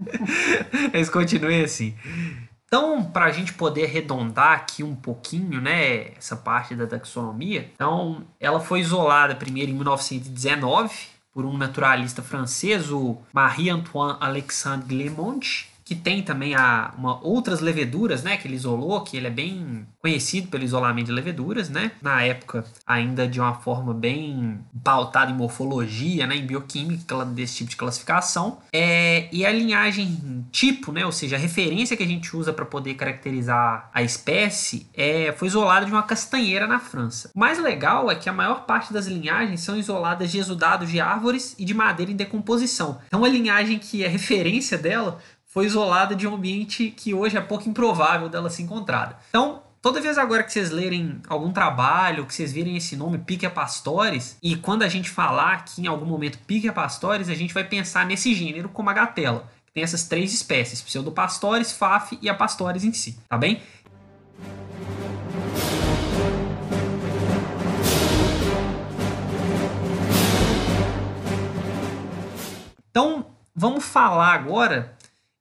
Eles 0.92 1.08
continuem 1.08 1.62
assim. 1.62 1.94
Então, 2.68 3.02
para 3.02 3.24
a 3.24 3.32
gente 3.32 3.54
poder 3.54 3.86
arredondar 3.86 4.52
aqui 4.52 4.84
um 4.84 4.94
pouquinho, 4.94 5.58
né, 5.58 6.10
essa 6.18 6.36
parte 6.36 6.74
da 6.74 6.86
taxonomia, 6.86 7.70
então 7.74 8.26
ela 8.38 8.60
foi 8.60 8.80
isolada 8.80 9.34
primeiro 9.34 9.70
em 9.70 9.74
1919 9.74 10.94
por 11.32 11.46
um 11.46 11.56
naturalista 11.56 12.22
francês, 12.22 12.90
o 12.90 13.16
Marie-Antoine 13.32 14.18
Alexandre 14.20 14.86
Clement, 14.86 15.66
que 15.88 15.94
tem 15.94 16.22
também 16.22 16.54
a, 16.54 16.92
uma, 16.98 17.18
outras 17.24 17.60
leveduras, 17.60 18.22
né, 18.22 18.36
que 18.36 18.46
ele 18.46 18.56
isolou, 18.56 19.00
que 19.00 19.16
ele 19.16 19.26
é 19.26 19.30
bem 19.30 19.86
conhecido 20.02 20.48
pelo 20.48 20.62
isolamento 20.62 21.06
de 21.06 21.12
leveduras, 21.12 21.70
né, 21.70 21.92
na 22.02 22.22
época 22.22 22.62
ainda 22.86 23.26
de 23.26 23.40
uma 23.40 23.54
forma 23.54 23.94
bem 23.94 24.60
pautada 24.84 25.30
em 25.30 25.34
morfologia, 25.34 26.26
né, 26.26 26.36
em 26.36 26.46
bioquímica 26.46 27.24
desse 27.24 27.56
tipo 27.56 27.70
de 27.70 27.76
classificação, 27.76 28.58
é, 28.70 29.30
e 29.32 29.46
a 29.46 29.50
linhagem 29.50 30.44
tipo, 30.52 30.92
né, 30.92 31.06
ou 31.06 31.12
seja, 31.12 31.36
a 31.36 31.38
referência 31.38 31.96
que 31.96 32.02
a 32.02 32.06
gente 32.06 32.36
usa 32.36 32.52
para 32.52 32.66
poder 32.66 32.92
caracterizar 32.92 33.88
a 33.94 34.02
espécie 34.02 34.86
é, 34.92 35.32
foi 35.38 35.48
isolada 35.48 35.86
de 35.86 35.92
uma 35.92 36.02
castanheira 36.02 36.66
na 36.66 36.78
França. 36.78 37.30
O 37.34 37.40
mais 37.40 37.58
legal 37.58 38.10
é 38.10 38.14
que 38.14 38.28
a 38.28 38.32
maior 38.32 38.66
parte 38.66 38.92
das 38.92 39.06
linhagens 39.06 39.62
são 39.62 39.74
isoladas 39.74 40.30
de 40.30 40.36
exudados 40.36 40.90
de 40.90 41.00
árvores 41.00 41.54
e 41.58 41.64
de 41.64 41.72
madeira 41.72 42.12
em 42.12 42.16
decomposição. 42.16 42.98
Então 43.06 43.24
a 43.24 43.28
linhagem 43.28 43.78
que 43.78 44.04
é 44.04 44.08
referência 44.08 44.76
dela 44.76 45.18
foi 45.48 45.64
isolada 45.64 46.14
de 46.14 46.26
um 46.28 46.34
ambiente 46.34 46.90
que 46.90 47.14
hoje 47.14 47.36
é 47.36 47.40
pouco 47.40 47.68
improvável 47.68 48.28
dela 48.28 48.50
ser 48.50 48.62
encontrada. 48.62 49.16
Então, 49.30 49.62
toda 49.80 50.00
vez 50.00 50.18
agora 50.18 50.42
que 50.42 50.52
vocês 50.52 50.70
lerem 50.70 51.22
algum 51.26 51.50
trabalho, 51.50 52.26
que 52.26 52.34
vocês 52.34 52.52
virem 52.52 52.76
esse 52.76 52.94
nome 52.94 53.16
Piquia 53.16 53.48
Pastores, 53.48 54.36
e 54.42 54.56
quando 54.56 54.82
a 54.82 54.88
gente 54.88 55.08
falar 55.08 55.54
aqui 55.54 55.80
em 55.80 55.86
algum 55.86 56.04
momento 56.04 56.38
Piquia 56.46 56.72
Pastores, 56.72 57.30
a 57.30 57.34
gente 57.34 57.54
vai 57.54 57.64
pensar 57.64 58.04
nesse 58.04 58.34
gênero 58.34 58.68
como 58.68 58.90
a 58.90 58.92
gatela, 58.92 59.50
que 59.64 59.72
tem 59.72 59.82
essas 59.82 60.06
três 60.06 60.34
espécies, 60.34 60.82
pseudopastores, 60.82 61.72
faf 61.72 62.18
e 62.20 62.28
a 62.28 62.34
pastores 62.34 62.84
em 62.84 62.92
si, 62.92 63.18
tá 63.26 63.38
bem? 63.38 63.62
Então, 72.90 73.26
vamos 73.54 73.84
falar 73.84 74.34
agora 74.34 74.97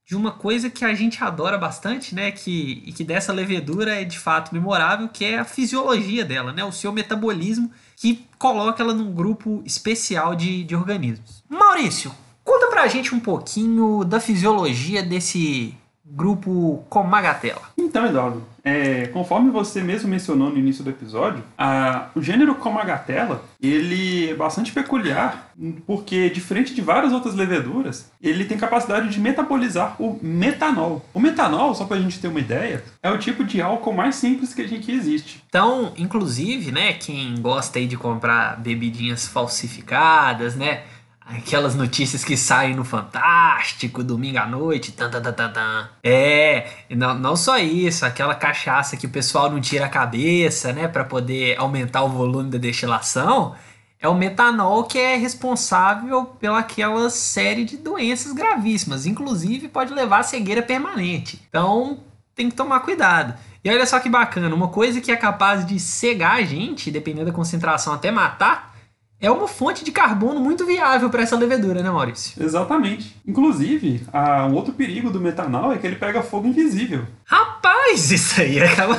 de 0.08 0.16
uma 0.16 0.32
coisa 0.32 0.70
que 0.70 0.86
a 0.86 0.94
gente 0.94 1.22
adora 1.22 1.58
bastante, 1.58 2.16
né? 2.16 2.32
Que, 2.32 2.82
e 2.86 2.94
que 2.94 3.04
dessa 3.04 3.34
levedura 3.34 4.02
é 4.02 4.06
de 4.06 4.18
fato 4.18 4.54
memorável, 4.54 5.10
que 5.10 5.26
é 5.26 5.38
a 5.38 5.44
fisiologia 5.44 6.24
dela, 6.24 6.54
né? 6.54 6.64
O 6.64 6.72
seu 6.72 6.94
metabolismo 6.94 7.70
que 7.98 8.26
coloca 8.40 8.82
ela 8.82 8.94
num 8.94 9.12
grupo 9.14 9.62
especial 9.66 10.34
de, 10.34 10.64
de 10.64 10.74
organismos. 10.74 11.44
Maurício, 11.50 12.10
conta 12.42 12.68
pra 12.68 12.88
gente 12.88 13.14
um 13.14 13.20
pouquinho 13.20 14.06
da 14.06 14.22
fisiologia 14.22 15.04
desse 15.04 15.76
grupo 16.10 16.86
Comagatela. 16.90 17.62
Então, 17.78 18.06
Eduardo, 18.06 18.44
é, 18.64 19.08
conforme 19.08 19.50
você 19.50 19.82
mesmo 19.82 20.10
mencionou 20.10 20.50
no 20.50 20.58
início 20.58 20.84
do 20.84 20.90
episódio, 20.90 21.44
a, 21.58 22.10
o 22.16 22.22
gênero 22.22 22.56
Comagatela 22.56 23.44
ele 23.62 24.30
é 24.30 24.36
bastante 24.36 24.72
peculiar 24.72 25.52
porque, 25.86 26.30
diferente 26.30 26.76
de 26.76 26.82
várias 26.82 27.12
outras 27.12 27.34
leveduras, 27.34 28.12
ele 28.22 28.46
tem 28.46 28.58
capacidade 28.58 29.10
de 29.10 29.20
metabolizar 29.20 29.96
o 30.00 30.20
metanol. 30.22 31.04
O 31.14 31.20
metanol, 31.20 31.74
só 31.74 31.86
para 31.86 31.98
a 31.98 32.00
gente 32.00 32.20
ter 32.20 32.28
uma 32.28 32.40
ideia, 32.40 32.84
é 33.02 33.10
o 33.10 33.18
tipo 33.18 33.44
de 33.44 33.62
álcool 33.62 33.94
mais 33.94 34.16
simples 34.16 34.54
que 34.54 34.62
a 34.62 34.68
gente 34.68 34.92
existe. 34.92 35.44
Então, 35.48 35.94
inclusive, 35.98 36.72
né, 36.72 36.94
quem 36.94 37.42
gosta 37.42 37.80
aí 37.80 37.88
de 37.88 37.98
comprar 37.98 38.60
bebidinhas 38.60 39.28
falsificadas, 39.28 40.56
né, 40.56 40.84
Aquelas 41.29 41.75
notícias 41.75 42.24
que 42.24 42.38
saem 42.38 42.74
no 42.74 42.86
Fantástico, 42.86 44.01
domingo 44.01 44.38
à 44.38 44.48
noite. 44.48 44.93
Tan, 44.93 45.10
tan, 45.10 45.22
tan, 45.22 45.34
tan, 45.34 45.51
tan. 45.51 45.89
É, 46.01 46.69
não, 46.89 47.13
não 47.15 47.36
só 47.36 47.57
isso, 47.57 48.05
aquela 48.05 48.34
cachaça 48.34 48.96
que 48.96 49.05
o 49.05 49.10
pessoal 49.10 49.51
não 49.51 49.60
tira 49.60 49.86
a 49.86 49.89
cabeça, 49.89 50.72
né, 50.72 50.88
para 50.88 51.03
poder 51.03 51.60
aumentar 51.60 52.03
o 52.03 52.10
volume 52.10 52.50
da 52.50 52.57
destilação. 52.57 53.53
É 54.00 54.07
o 54.07 54.15
metanol 54.15 54.86
que 54.86 54.98
é 54.98 55.17
responsável 55.17 56.24
pelaquela 56.39 57.10
série 57.10 57.65
de 57.65 57.75
doenças 57.75 58.31
gravíssimas, 58.31 59.05
inclusive 59.05 59.67
pode 59.67 59.93
levar 59.93 60.19
a 60.19 60.24
cegueira 60.24 60.62
permanente. 60.62 61.41
Então 61.50 62.00
tem 62.34 62.50
que 62.50 62.55
tomar 62.55 62.79
cuidado. 62.81 63.34
E 63.63 63.69
olha 63.69 63.86
só 63.86 64.00
que 64.00 64.07
bacana, 64.07 64.55
uma 64.55 64.69
coisa 64.69 65.01
que 65.01 65.12
é 65.12 65.15
capaz 65.17 65.65
de 65.65 65.77
cegar 65.77 66.36
a 66.36 66.43
gente, 66.43 66.89
dependendo 66.89 67.25
da 67.25 67.31
concentração, 67.34 67.91
até 67.91 68.12
matar, 68.12 68.76
é 69.20 69.32
uma 69.32 69.48
fonte 69.48 69.84
de 69.84 69.92
carbono 69.92 70.40
muito 70.40 70.66
viável 70.66 71.10
para 71.10 71.24
essa 71.24 71.36
levedura, 71.36 71.82
né, 71.82 71.90
Maurício? 71.90 72.42
Exatamente. 72.42 73.16
Inclusive, 73.26 74.04
a, 74.14 74.46
um 74.46 74.54
outro 74.54 74.74
perigo 74.74 75.10
do 75.10 75.20
metanol 75.20 75.74
é 75.74 75.78
que 75.78 75.88
ele 75.88 75.96
pega 75.96 76.22
fogo 76.22 76.48
invisível. 76.48 77.04
Rapaz, 77.26 78.12
isso 78.12 78.40
aí 78.40 78.62
acaba. 78.62 78.98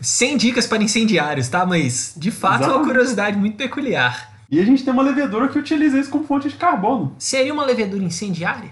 100 0.00 0.36
dicas 0.38 0.66
para 0.66 0.82
incendiários, 0.82 1.48
tá? 1.48 1.64
Mas, 1.64 2.12
de 2.16 2.30
fato, 2.30 2.56
Exatamente. 2.56 2.74
é 2.74 2.78
uma 2.78 2.86
curiosidade 2.86 3.38
muito 3.38 3.56
peculiar. 3.56 4.36
E 4.48 4.60
a 4.60 4.64
gente 4.64 4.84
tem 4.84 4.92
uma 4.92 5.02
levedura 5.02 5.48
que 5.48 5.58
utiliza 5.58 5.98
isso 5.98 6.10
como 6.10 6.24
fonte 6.24 6.48
de 6.48 6.54
carbono. 6.54 7.14
Seria 7.18 7.52
uma 7.52 7.64
levedura 7.64 8.04
incendiária? 8.04 8.70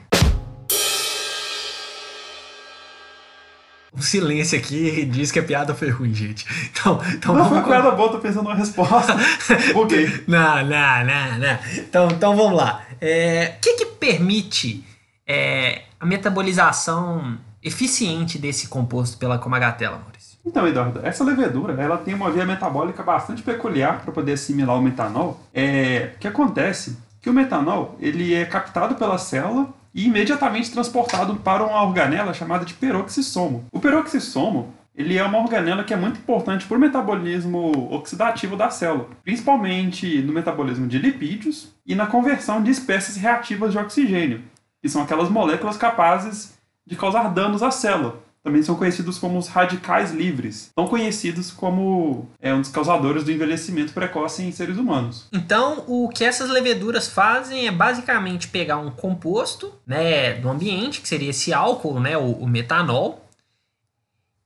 Silêncio 4.04 4.58
aqui 4.58 5.04
diz 5.04 5.32
que 5.32 5.38
a 5.38 5.42
piada 5.42 5.74
foi 5.74 5.90
ruim, 5.90 6.14
gente. 6.14 6.46
Então, 6.70 7.00
então 7.12 7.34
não 7.34 7.44
vamos... 7.44 7.60
foi 7.60 7.72
piada 7.72 7.90
boa, 7.92 8.12
tô 8.12 8.18
pensando 8.18 8.44
numa 8.44 8.54
resposta. 8.54 9.16
ok. 9.74 10.24
Não, 10.26 10.64
não, 10.64 11.04
não, 11.04 11.38
não. 11.38 11.58
Então, 11.76 12.08
então 12.08 12.36
vamos 12.36 12.56
lá. 12.56 12.82
É, 13.00 13.54
o 13.56 13.60
que, 13.60 13.74
que 13.74 13.86
permite 13.86 14.84
é, 15.26 15.82
a 15.98 16.06
metabolização 16.06 17.38
eficiente 17.62 18.38
desse 18.38 18.68
composto 18.68 19.16
pela 19.16 19.38
comagatela, 19.38 19.98
Maurício? 19.98 20.38
Então, 20.46 20.68
Eduardo, 20.68 21.00
essa 21.02 21.24
levedura 21.24 21.80
ela 21.80 21.96
tem 21.96 22.12
uma 22.12 22.30
via 22.30 22.44
metabólica 22.44 23.02
bastante 23.02 23.42
peculiar 23.42 24.02
para 24.02 24.12
poder 24.12 24.32
assimilar 24.32 24.78
o 24.78 24.82
metanol. 24.82 25.40
É, 25.54 26.12
o 26.14 26.18
que 26.18 26.28
acontece? 26.28 26.98
Que 27.22 27.30
o 27.30 27.32
metanol 27.32 27.96
ele 27.98 28.34
é 28.34 28.44
captado 28.44 28.94
pela 28.96 29.16
célula 29.16 29.68
e 29.94 30.06
imediatamente 30.06 30.70
transportado 30.70 31.36
para 31.36 31.64
uma 31.64 31.82
organela 31.82 32.34
chamada 32.34 32.64
de 32.64 32.74
peroxissomo. 32.74 33.64
O 33.70 33.78
peroxissomo 33.78 34.74
ele 34.96 35.18
é 35.18 35.24
uma 35.24 35.38
organela 35.38 35.82
que 35.82 35.92
é 35.92 35.96
muito 35.96 36.18
importante 36.18 36.66
para 36.66 36.76
o 36.76 36.80
metabolismo 36.80 37.88
oxidativo 37.92 38.56
da 38.56 38.70
célula, 38.70 39.08
principalmente 39.24 40.22
no 40.22 40.32
metabolismo 40.32 40.86
de 40.86 40.98
lipídios 40.98 41.74
e 41.84 41.96
na 41.96 42.06
conversão 42.06 42.62
de 42.62 42.70
espécies 42.70 43.16
reativas 43.16 43.72
de 43.72 43.78
oxigênio, 43.78 44.42
que 44.80 44.88
são 44.88 45.02
aquelas 45.02 45.28
moléculas 45.28 45.76
capazes 45.76 46.56
de 46.86 46.94
causar 46.94 47.28
danos 47.32 47.62
à 47.62 47.72
célula, 47.72 48.22
também 48.44 48.62
são 48.62 48.76
conhecidos 48.76 49.18
como 49.18 49.38
os 49.38 49.48
radicais 49.48 50.12
livres, 50.12 50.70
tão 50.76 50.86
conhecidos 50.86 51.50
como 51.50 52.28
é, 52.38 52.52
um 52.52 52.60
dos 52.60 52.70
causadores 52.70 53.24
do 53.24 53.32
envelhecimento 53.32 53.94
precoce 53.94 54.42
em 54.42 54.52
seres 54.52 54.76
humanos. 54.76 55.26
Então, 55.32 55.82
o 55.88 56.10
que 56.10 56.22
essas 56.22 56.50
leveduras 56.50 57.08
fazem 57.08 57.66
é 57.66 57.72
basicamente 57.72 58.48
pegar 58.48 58.76
um 58.76 58.90
composto 58.90 59.72
né, 59.86 60.34
do 60.34 60.50
ambiente, 60.50 61.00
que 61.00 61.08
seria 61.08 61.30
esse 61.30 61.54
álcool, 61.54 61.98
né, 61.98 62.18
o, 62.18 62.32
o 62.32 62.46
metanol, 62.46 63.26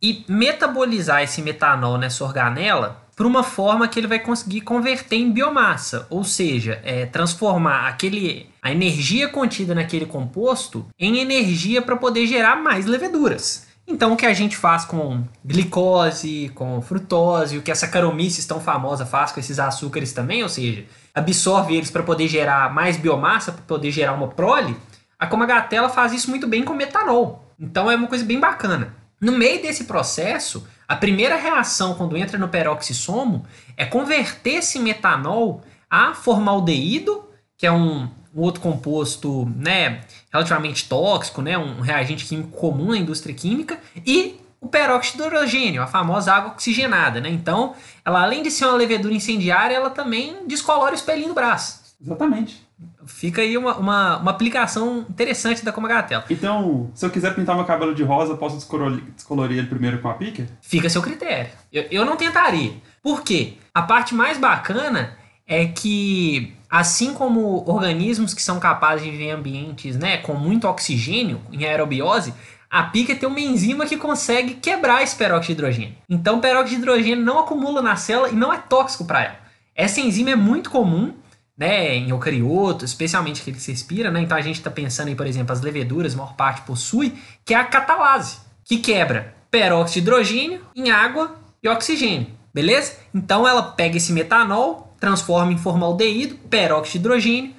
e 0.01 0.25
metabolizar 0.29 1.23
esse 1.25 1.43
metanol 1.43 1.99
nessa 1.99 2.23
organela 2.23 3.03
por 3.17 3.27
uma 3.27 3.43
forma 3.43 3.89
que 3.89 3.99
ele 3.99 4.07
vai 4.07 4.21
conseguir 4.21 4.61
converter 4.61 5.17
em 5.17 5.33
biomassa, 5.33 6.07
ou 6.09 6.23
seja, 6.23 6.81
é, 6.85 7.05
transformar 7.05 7.89
aquele 7.89 8.49
a 8.63 8.71
energia 8.71 9.29
contida 9.29 9.75
naquele 9.75 10.07
composto 10.07 10.87
em 10.97 11.19
energia 11.19 11.83
para 11.83 11.97
poder 11.97 12.29
gerar 12.29 12.63
mais 12.63 12.87
leveduras. 12.87 13.68
Então, 13.91 14.13
o 14.13 14.17
que 14.17 14.27
a 14.27 14.35
gente 14.35 14.55
faz 14.55 14.85
com 14.85 15.25
glicose, 15.43 16.53
com 16.55 16.83
frutose, 16.83 17.57
o 17.57 17.63
que 17.63 17.71
essa 17.71 17.87
Saccharomyces 17.87 18.45
tão 18.45 18.61
famosa 18.61 19.07
faz 19.07 19.33
com 19.33 19.41
esses 19.41 19.59
açúcares 19.59 20.13
também, 20.13 20.43
ou 20.43 20.49
seja, 20.51 20.85
absorve 21.15 21.75
eles 21.75 21.91
para 21.91 22.03
poder 22.03 22.29
gerar 22.29 22.73
mais 22.73 22.99
biomassa, 22.99 23.51
para 23.51 23.63
poder 23.63 23.91
gerar 23.91 24.13
uma 24.13 24.29
prole, 24.29 24.77
a 25.19 25.27
Comagatela 25.27 25.89
faz 25.89 26.13
isso 26.13 26.29
muito 26.29 26.47
bem 26.47 26.63
com 26.63 26.75
metanol. 26.75 27.51
Então, 27.59 27.91
é 27.91 27.97
uma 27.97 28.07
coisa 28.07 28.27
bem 28.27 28.39
bacana. 28.39 28.95
No 29.19 29.33
meio 29.33 29.63
desse 29.63 29.85
processo, 29.85 30.69
a 30.87 30.95
primeira 30.95 31.37
reação 31.37 31.95
quando 31.95 32.17
entra 32.17 32.37
no 32.37 32.49
peroxissomo 32.49 33.47
é 33.75 33.87
converter 33.87 34.57
esse 34.57 34.79
metanol 34.79 35.63
a 35.91 36.15
formaldeído, 36.15 37.25
que 37.57 37.67
é 37.67 37.73
um, 37.73 38.03
um 38.03 38.11
outro 38.35 38.61
composto 38.61 39.51
né, 39.57 40.01
relativamente 40.33 40.89
tóxico, 40.89 41.43
né, 41.43 41.57
um 41.57 41.81
reagente 41.81 42.25
químico 42.25 42.51
comum 42.51 42.91
na 42.91 42.99
indústria 42.99 43.35
química, 43.35 43.79
e 44.07 44.41
o 44.61 44.69
peróxido 44.69 45.23
de 45.23 45.29
hidrogênio, 45.29 45.83
a 45.83 45.87
famosa 45.87 46.33
água 46.33 46.53
oxigenada. 46.53 47.21
Né? 47.21 47.31
Então, 47.31 47.75
ela 48.05 48.23
além 48.23 48.43
de 48.43 48.51
ser 48.51 48.67
uma 48.67 48.75
levedura 48.75 49.15
incendiária, 49.15 49.75
ela 49.75 49.91
também 49.91 50.47
descolora 50.47 50.93
o 50.93 50.95
espelhinho 50.95 51.29
do 51.29 51.35
braço. 51.35 51.81
Exatamente. 52.01 52.67
Fica 53.07 53.43
aí 53.43 53.57
uma, 53.57 53.77
uma, 53.77 54.19
uma 54.19 54.31
aplicação 54.31 55.07
interessante 55.09 55.65
da 55.65 55.73
Comagatela. 55.73 56.25
Então, 56.31 56.91
se 56.95 57.05
eu 57.05 57.11
quiser 57.11 57.35
pintar 57.35 57.57
meu 57.57 57.65
cabelo 57.65 57.95
de 57.95 58.03
rosa, 58.03 58.37
posso 58.37 58.57
descolorir, 58.57 59.03
descolorir 59.17 59.59
ele 59.59 59.67
primeiro 59.67 60.01
com 60.01 60.09
a 60.09 60.15
pica? 60.15 60.47
Fica 60.61 60.87
a 60.87 60.91
seu 60.91 61.03
critério. 61.03 61.51
Eu, 61.73 61.87
eu 61.91 62.05
não 62.05 62.17
tentaria. 62.17 62.75
Por 63.03 63.23
quê? 63.23 63.55
A 63.75 63.83
parte 63.83 64.15
mais 64.15 64.39
bacana 64.39 65.17
é 65.47 65.67
que 65.67 66.55
assim 66.71 67.15
como 67.15 67.69
organismos 67.69 68.35
que 68.35 68.43
são 68.43 68.61
capazes 68.61 69.05
de 69.05 69.11
viver 69.11 69.25
em 69.25 69.33
ambientes 69.33 69.97
né, 69.97 70.19
com 70.19 70.35
muito 70.35 70.69
oxigênio, 70.69 71.41
em 71.51 71.65
aerobiose, 71.65 72.35
a 72.71 72.83
pica 72.83 73.15
tem 73.15 73.29
uma 73.29 73.41
enzima 73.41 73.87
que 73.87 73.97
consegue 73.97 74.55
quebrar 74.55 75.03
esse 75.03 75.17
peróxido 75.17 75.47
de 75.47 75.53
hidrogênio. 75.53 75.97
Então, 76.09 76.37
o 76.37 76.41
peróxido 76.41 76.77
de 76.77 76.83
hidrogênio 76.83 77.25
não 77.25 77.39
acumula 77.39 77.81
na 77.81 77.97
célula 77.97 78.29
e 78.29 78.35
não 78.35 78.53
é 78.53 78.59
tóxico 78.59 79.07
para 79.07 79.25
ela. 79.25 79.39
Essa 79.75 80.01
enzima 80.01 80.31
é 80.31 80.37
muito 80.37 80.71
comum 80.71 81.15
né, 81.57 81.97
em 81.97 82.11
eucariotos, 82.11 82.91
especialmente 82.91 83.43
que 83.43 83.51
eles 83.51 83.67
respiram, 83.67 84.13
né? 84.13 84.21
Então 84.21 84.37
a 84.37 84.41
gente 84.41 84.57
está 84.57 84.71
pensando 84.71 85.09
em, 85.09 85.17
por 85.17 85.27
exemplo, 85.27 85.53
as 85.53 85.61
leveduras, 85.61 86.15
a 86.15 86.19
maior 86.19 86.35
parte 86.35 86.63
possui, 86.63 87.15
que 87.45 87.53
é 87.53 87.57
a 87.57 87.65
catalase, 87.65 88.37
que 88.65 88.79
quebra 88.79 89.35
peróxido 89.51 90.05
de 90.05 90.11
hidrogênio 90.11 90.61
em 90.77 90.91
água 90.91 91.37
e 91.61 91.69
oxigênio, 91.69 92.29
beleza? 92.55 92.97
Então 93.13 93.49
ela 93.49 93.63
pega 93.63 93.97
esse 93.97 94.13
metanol, 94.13 94.88
transforma 95.01 95.53
em 95.53 95.59
formaldeído, 95.59 96.37
peróxido 96.51 96.93
de 96.93 96.99
hidrogênio, 96.99 97.55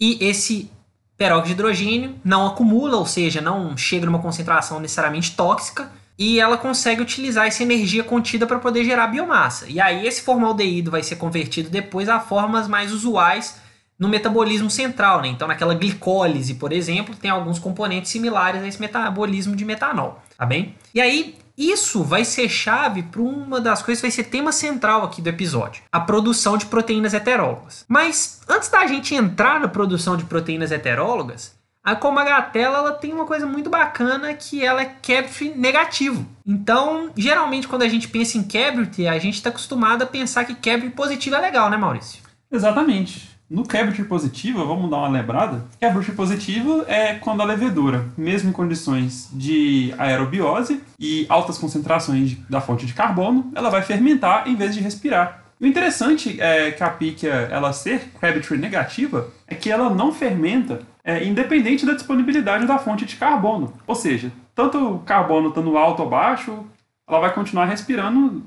e 0.00 0.24
esse 0.24 0.70
peróxido 1.16 1.46
de 1.46 1.52
hidrogênio 1.52 2.14
não 2.24 2.46
acumula, 2.46 2.96
ou 2.96 3.06
seja, 3.06 3.40
não 3.40 3.76
chega 3.76 4.06
numa 4.06 4.20
concentração 4.20 4.80
necessariamente 4.80 5.34
tóxica, 5.34 5.90
e 6.18 6.40
ela 6.40 6.56
consegue 6.56 7.00
utilizar 7.00 7.46
essa 7.46 7.62
energia 7.62 8.02
contida 8.02 8.46
para 8.46 8.58
poder 8.58 8.84
gerar 8.84 9.06
biomassa. 9.06 9.66
E 9.68 9.80
aí 9.80 10.06
esse 10.06 10.22
formaldeído 10.22 10.90
vai 10.90 11.02
ser 11.02 11.16
convertido 11.16 11.70
depois 11.70 12.08
a 12.08 12.18
formas 12.18 12.66
mais 12.66 12.92
usuais 12.92 13.60
no 13.96 14.08
metabolismo 14.08 14.68
central, 14.70 15.22
né? 15.22 15.28
Então 15.28 15.46
naquela 15.46 15.74
glicólise, 15.74 16.54
por 16.54 16.72
exemplo, 16.72 17.14
tem 17.14 17.30
alguns 17.30 17.58
componentes 17.58 18.10
similares 18.10 18.62
a 18.62 18.66
esse 18.66 18.80
metabolismo 18.80 19.54
de 19.54 19.64
metanol, 19.64 20.20
tá 20.36 20.44
bem? 20.44 20.74
E 20.92 21.00
aí 21.00 21.36
isso 21.58 22.04
vai 22.04 22.24
ser 22.24 22.48
chave 22.48 23.02
para 23.02 23.20
uma 23.20 23.60
das 23.60 23.82
coisas 23.82 24.00
que 24.00 24.06
vai 24.06 24.12
ser 24.12 24.24
tema 24.30 24.52
central 24.52 25.02
aqui 25.02 25.20
do 25.20 25.28
episódio: 25.28 25.82
a 25.90 25.98
produção 25.98 26.56
de 26.56 26.66
proteínas 26.66 27.12
heterólogas. 27.12 27.84
Mas 27.88 28.40
antes 28.48 28.68
da 28.68 28.86
gente 28.86 29.14
entrar 29.14 29.58
na 29.58 29.66
produção 29.66 30.16
de 30.16 30.24
proteínas 30.24 30.70
heterólogas, 30.70 31.58
a 31.82 31.96
comagatela 31.96 32.78
ela 32.78 32.92
tem 32.92 33.12
uma 33.12 33.24
coisa 33.24 33.46
muito 33.46 33.68
bacana 33.68 34.34
que 34.34 34.64
ela 34.64 34.82
é 34.82 34.84
Cabrit 34.84 35.50
negativo. 35.56 36.26
Então, 36.46 37.10
geralmente 37.16 37.66
quando 37.66 37.82
a 37.82 37.88
gente 37.88 38.08
pensa 38.08 38.38
em 38.38 38.42
Cabrit, 38.42 39.06
a 39.08 39.18
gente 39.18 39.34
está 39.34 39.48
acostumado 39.48 40.02
a 40.02 40.06
pensar 40.06 40.44
que 40.44 40.54
Cabrit 40.54 40.90
positivo 40.90 41.36
é 41.36 41.40
legal, 41.40 41.68
né, 41.70 41.76
Maurício? 41.76 42.22
Exatamente. 42.52 43.37
No 43.50 43.66
Cabot 43.66 44.04
positivo, 44.04 44.66
vamos 44.66 44.90
dar 44.90 44.98
uma 44.98 45.08
lembrada. 45.08 45.64
Cabot 45.80 46.12
positivo 46.12 46.84
é 46.86 47.14
quando 47.14 47.40
a 47.40 47.46
levedura, 47.46 48.06
mesmo 48.14 48.50
em 48.50 48.52
condições 48.52 49.30
de 49.32 49.94
aerobiose 49.96 50.82
e 51.00 51.24
altas 51.30 51.56
concentrações 51.56 52.36
da 52.50 52.60
fonte 52.60 52.84
de 52.84 52.92
carbono, 52.92 53.50
ela 53.54 53.70
vai 53.70 53.80
fermentar 53.80 54.46
em 54.46 54.54
vez 54.54 54.74
de 54.74 54.82
respirar. 54.82 55.44
O 55.58 55.64
interessante 55.64 56.38
é 56.38 56.70
que 56.70 56.84
a 56.84 56.90
píquia 56.90 57.32
ela 57.50 57.72
ser 57.72 58.10
Cabot 58.20 58.54
negativa 58.54 59.28
é 59.46 59.54
que 59.54 59.70
ela 59.70 59.88
não 59.88 60.12
fermenta 60.12 60.80
é, 61.02 61.24
independente 61.24 61.86
da 61.86 61.94
disponibilidade 61.94 62.66
da 62.66 62.78
fonte 62.78 63.06
de 63.06 63.16
carbono. 63.16 63.72
Ou 63.86 63.94
seja, 63.94 64.30
tanto 64.54 64.76
o 64.76 64.98
carbono 64.98 65.48
estando 65.48 65.78
alto 65.78 66.02
ou 66.02 66.10
baixo, 66.10 66.66
ela 67.08 67.18
vai 67.18 67.32
continuar 67.32 67.64
respirando 67.64 68.44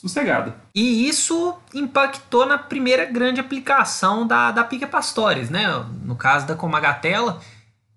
sossegada. 0.00 0.54
E 0.72 1.08
isso 1.08 1.56
impactou 1.74 2.46
na 2.46 2.56
primeira 2.56 3.04
grande 3.04 3.40
aplicação 3.40 4.24
da, 4.24 4.52
da 4.52 4.62
Pica 4.62 4.86
Pastores, 4.86 5.50
né? 5.50 5.66
No 6.04 6.14
caso 6.14 6.46
da 6.46 6.54
Comagatela, 6.54 7.40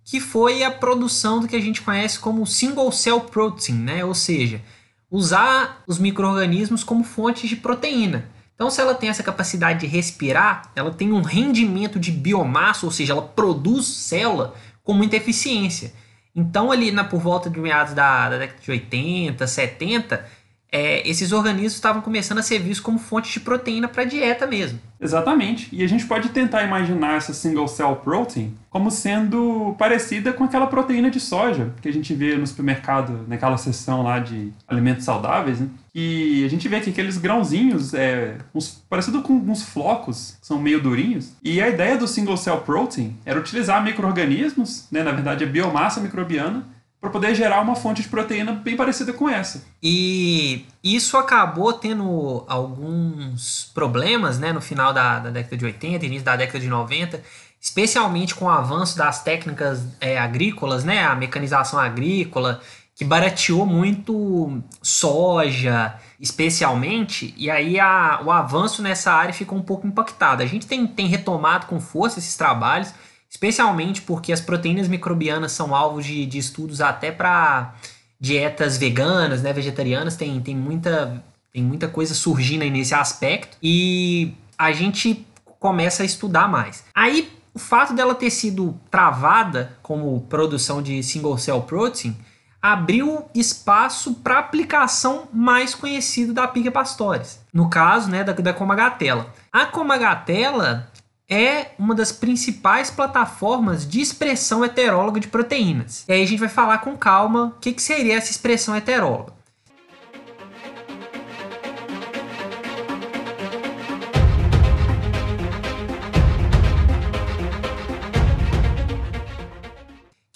que 0.03 0.19
foi 0.19 0.63
a 0.63 0.71
produção 0.71 1.39
do 1.39 1.47
que 1.47 1.55
a 1.55 1.61
gente 1.61 1.83
conhece 1.83 2.17
como 2.17 2.47
single 2.47 2.91
cell 2.91 3.21
protein, 3.21 3.75
né? 3.75 4.03
Ou 4.03 4.15
seja, 4.15 4.63
usar 5.11 5.83
os 5.85 5.99
micro-organismos 5.99 6.83
como 6.83 7.03
fontes 7.03 7.47
de 7.47 7.55
proteína. 7.55 8.25
Então, 8.55 8.71
se 8.71 8.81
ela 8.81 8.95
tem 8.95 9.09
essa 9.09 9.21
capacidade 9.21 9.81
de 9.81 9.87
respirar, 9.87 10.71
ela 10.75 10.91
tem 10.91 11.11
um 11.11 11.21
rendimento 11.21 11.99
de 11.99 12.11
biomassa, 12.11 12.83
ou 12.83 12.91
seja, 12.91 13.13
ela 13.13 13.21
produz 13.21 13.85
célula 13.85 14.55
com 14.81 14.93
muita 14.93 15.17
eficiência. 15.17 15.93
Então, 16.35 16.71
ali 16.71 16.91
na, 16.91 17.03
por 17.03 17.19
volta 17.19 17.47
de 17.47 17.59
meados 17.59 17.93
da, 17.93 18.27
da 18.27 18.37
década 18.39 18.59
de 18.59 18.71
80, 18.71 19.45
70, 19.45 20.40
é, 20.71 21.07
esses 21.07 21.33
organismos 21.33 21.73
estavam 21.73 22.01
começando 22.01 22.37
a 22.37 22.43
ser 22.43 22.59
vistos 22.59 22.79
como 22.79 22.97
fonte 22.97 23.31
de 23.33 23.41
proteína 23.41 23.89
para 23.89 24.03
a 24.03 24.05
dieta 24.05 24.47
mesmo. 24.47 24.79
Exatamente. 24.99 25.67
E 25.71 25.83
a 25.83 25.87
gente 25.87 26.05
pode 26.05 26.29
tentar 26.29 26.63
imaginar 26.63 27.17
essa 27.17 27.33
single 27.33 27.67
cell 27.67 27.95
protein 27.97 28.55
como 28.69 28.89
sendo 28.89 29.75
parecida 29.77 30.31
com 30.31 30.43
aquela 30.45 30.67
proteína 30.67 31.09
de 31.09 31.19
soja 31.19 31.73
que 31.81 31.89
a 31.89 31.93
gente 31.93 32.13
vê 32.13 32.35
no 32.37 32.47
supermercado, 32.47 33.25
naquela 33.27 33.57
seção 33.57 34.03
lá 34.03 34.19
de 34.19 34.53
alimentos 34.67 35.03
saudáveis, 35.03 35.59
né? 35.59 35.67
E 35.93 36.45
a 36.45 36.49
gente 36.49 36.69
vê 36.69 36.77
aqui 36.77 36.91
aqueles 36.91 37.17
grãozinhos, 37.17 37.93
é, 37.93 38.37
uns, 38.55 38.81
parecido 38.89 39.21
com 39.21 39.33
uns 39.33 39.63
flocos, 39.63 40.37
que 40.39 40.47
são 40.47 40.61
meio 40.61 40.81
durinhos. 40.81 41.33
E 41.43 41.61
a 41.61 41.67
ideia 41.67 41.97
do 41.97 42.07
single 42.07 42.37
cell 42.37 42.61
protein 42.61 43.17
era 43.25 43.37
utilizar 43.37 43.83
micro-organismos, 43.83 44.87
né, 44.89 45.03
na 45.03 45.11
verdade 45.11 45.43
a 45.43 45.47
biomassa 45.47 45.99
microbiana, 45.99 46.65
para 47.01 47.09
poder 47.09 47.33
gerar 47.33 47.59
uma 47.61 47.75
fonte 47.75 48.03
de 48.03 48.07
proteína 48.07 48.53
bem 48.53 48.77
parecida 48.77 49.11
com 49.11 49.27
essa. 49.27 49.65
E 49.81 50.67
isso 50.83 51.17
acabou 51.17 51.73
tendo 51.73 52.45
alguns 52.47 53.71
problemas 53.73 54.37
né, 54.37 54.53
no 54.53 54.61
final 54.61 54.93
da, 54.93 55.17
da 55.17 55.31
década 55.31 55.57
de 55.57 55.65
80, 55.65 56.05
início 56.05 56.23
da 56.23 56.35
década 56.35 56.59
de 56.59 56.67
90, 56.67 57.19
especialmente 57.59 58.35
com 58.35 58.45
o 58.45 58.49
avanço 58.49 58.95
das 58.95 59.23
técnicas 59.23 59.83
é, 59.99 60.19
agrícolas, 60.19 60.83
né, 60.83 61.03
a 61.03 61.15
mecanização 61.15 61.79
agrícola, 61.79 62.61
que 62.95 63.03
barateou 63.03 63.65
muito 63.65 64.61
soja, 64.79 65.95
especialmente, 66.19 67.33
e 67.35 67.49
aí 67.49 67.79
a, 67.79 68.21
o 68.23 68.29
avanço 68.29 68.83
nessa 68.83 69.11
área 69.11 69.33
ficou 69.33 69.57
um 69.57 69.63
pouco 69.63 69.87
impactado. 69.87 70.43
A 70.43 70.45
gente 70.45 70.67
tem, 70.67 70.85
tem 70.85 71.07
retomado 71.07 71.65
com 71.65 71.79
força 71.79 72.19
esses 72.19 72.37
trabalhos, 72.37 72.93
especialmente 73.31 74.01
porque 74.01 74.33
as 74.33 74.41
proteínas 74.41 74.89
microbianas 74.89 75.53
são 75.53 75.73
alvo 75.73 76.01
de, 76.01 76.25
de 76.25 76.37
estudos 76.37 76.81
até 76.81 77.11
para 77.11 77.73
dietas 78.19 78.77
veganas, 78.77 79.41
né, 79.41 79.53
vegetarianas, 79.53 80.17
tem, 80.17 80.39
tem, 80.41 80.55
muita, 80.55 81.23
tem 81.51 81.63
muita 81.63 81.87
coisa 81.87 82.13
surgindo 82.13 82.63
aí 82.63 82.69
nesse 82.69 82.93
aspecto 82.93 83.57
e 83.63 84.33
a 84.57 84.73
gente 84.73 85.25
começa 85.59 86.03
a 86.03 86.05
estudar 86.05 86.47
mais. 86.47 86.83
Aí, 86.93 87.31
o 87.53 87.59
fato 87.59 87.93
dela 87.93 88.13
ter 88.13 88.29
sido 88.29 88.79
travada 88.89 89.77
como 89.81 90.21
produção 90.29 90.81
de 90.81 91.01
single 91.01 91.37
cell 91.37 91.61
protein 91.61 92.15
abriu 92.61 93.25
espaço 93.33 94.13
para 94.15 94.37
aplicação 94.37 95.27
mais 95.33 95.73
conhecida 95.73 96.31
da 96.31 96.47
Pica 96.47 96.69
pastores, 96.69 97.39
no 97.51 97.69
caso 97.69 98.09
né, 98.09 98.23
da, 98.23 98.33
da 98.33 98.53
Comagatela. 98.53 99.33
A 99.51 99.65
Comagatela 99.65 100.90
é 101.31 101.71
uma 101.79 101.95
das 101.95 102.11
principais 102.11 102.91
plataformas 102.91 103.87
de 103.87 104.01
expressão 104.01 104.65
heteróloga 104.65 105.17
de 105.17 105.29
proteínas. 105.29 106.03
E 106.07 106.11
aí 106.11 106.21
a 106.21 106.27
gente 106.27 106.39
vai 106.39 106.49
falar 106.49 106.79
com 106.79 106.97
calma 106.97 107.45
o 107.45 107.59
que, 107.61 107.71
que 107.71 107.81
seria 107.81 108.17
essa 108.17 108.29
expressão 108.29 108.75
heteróloga. 108.75 109.40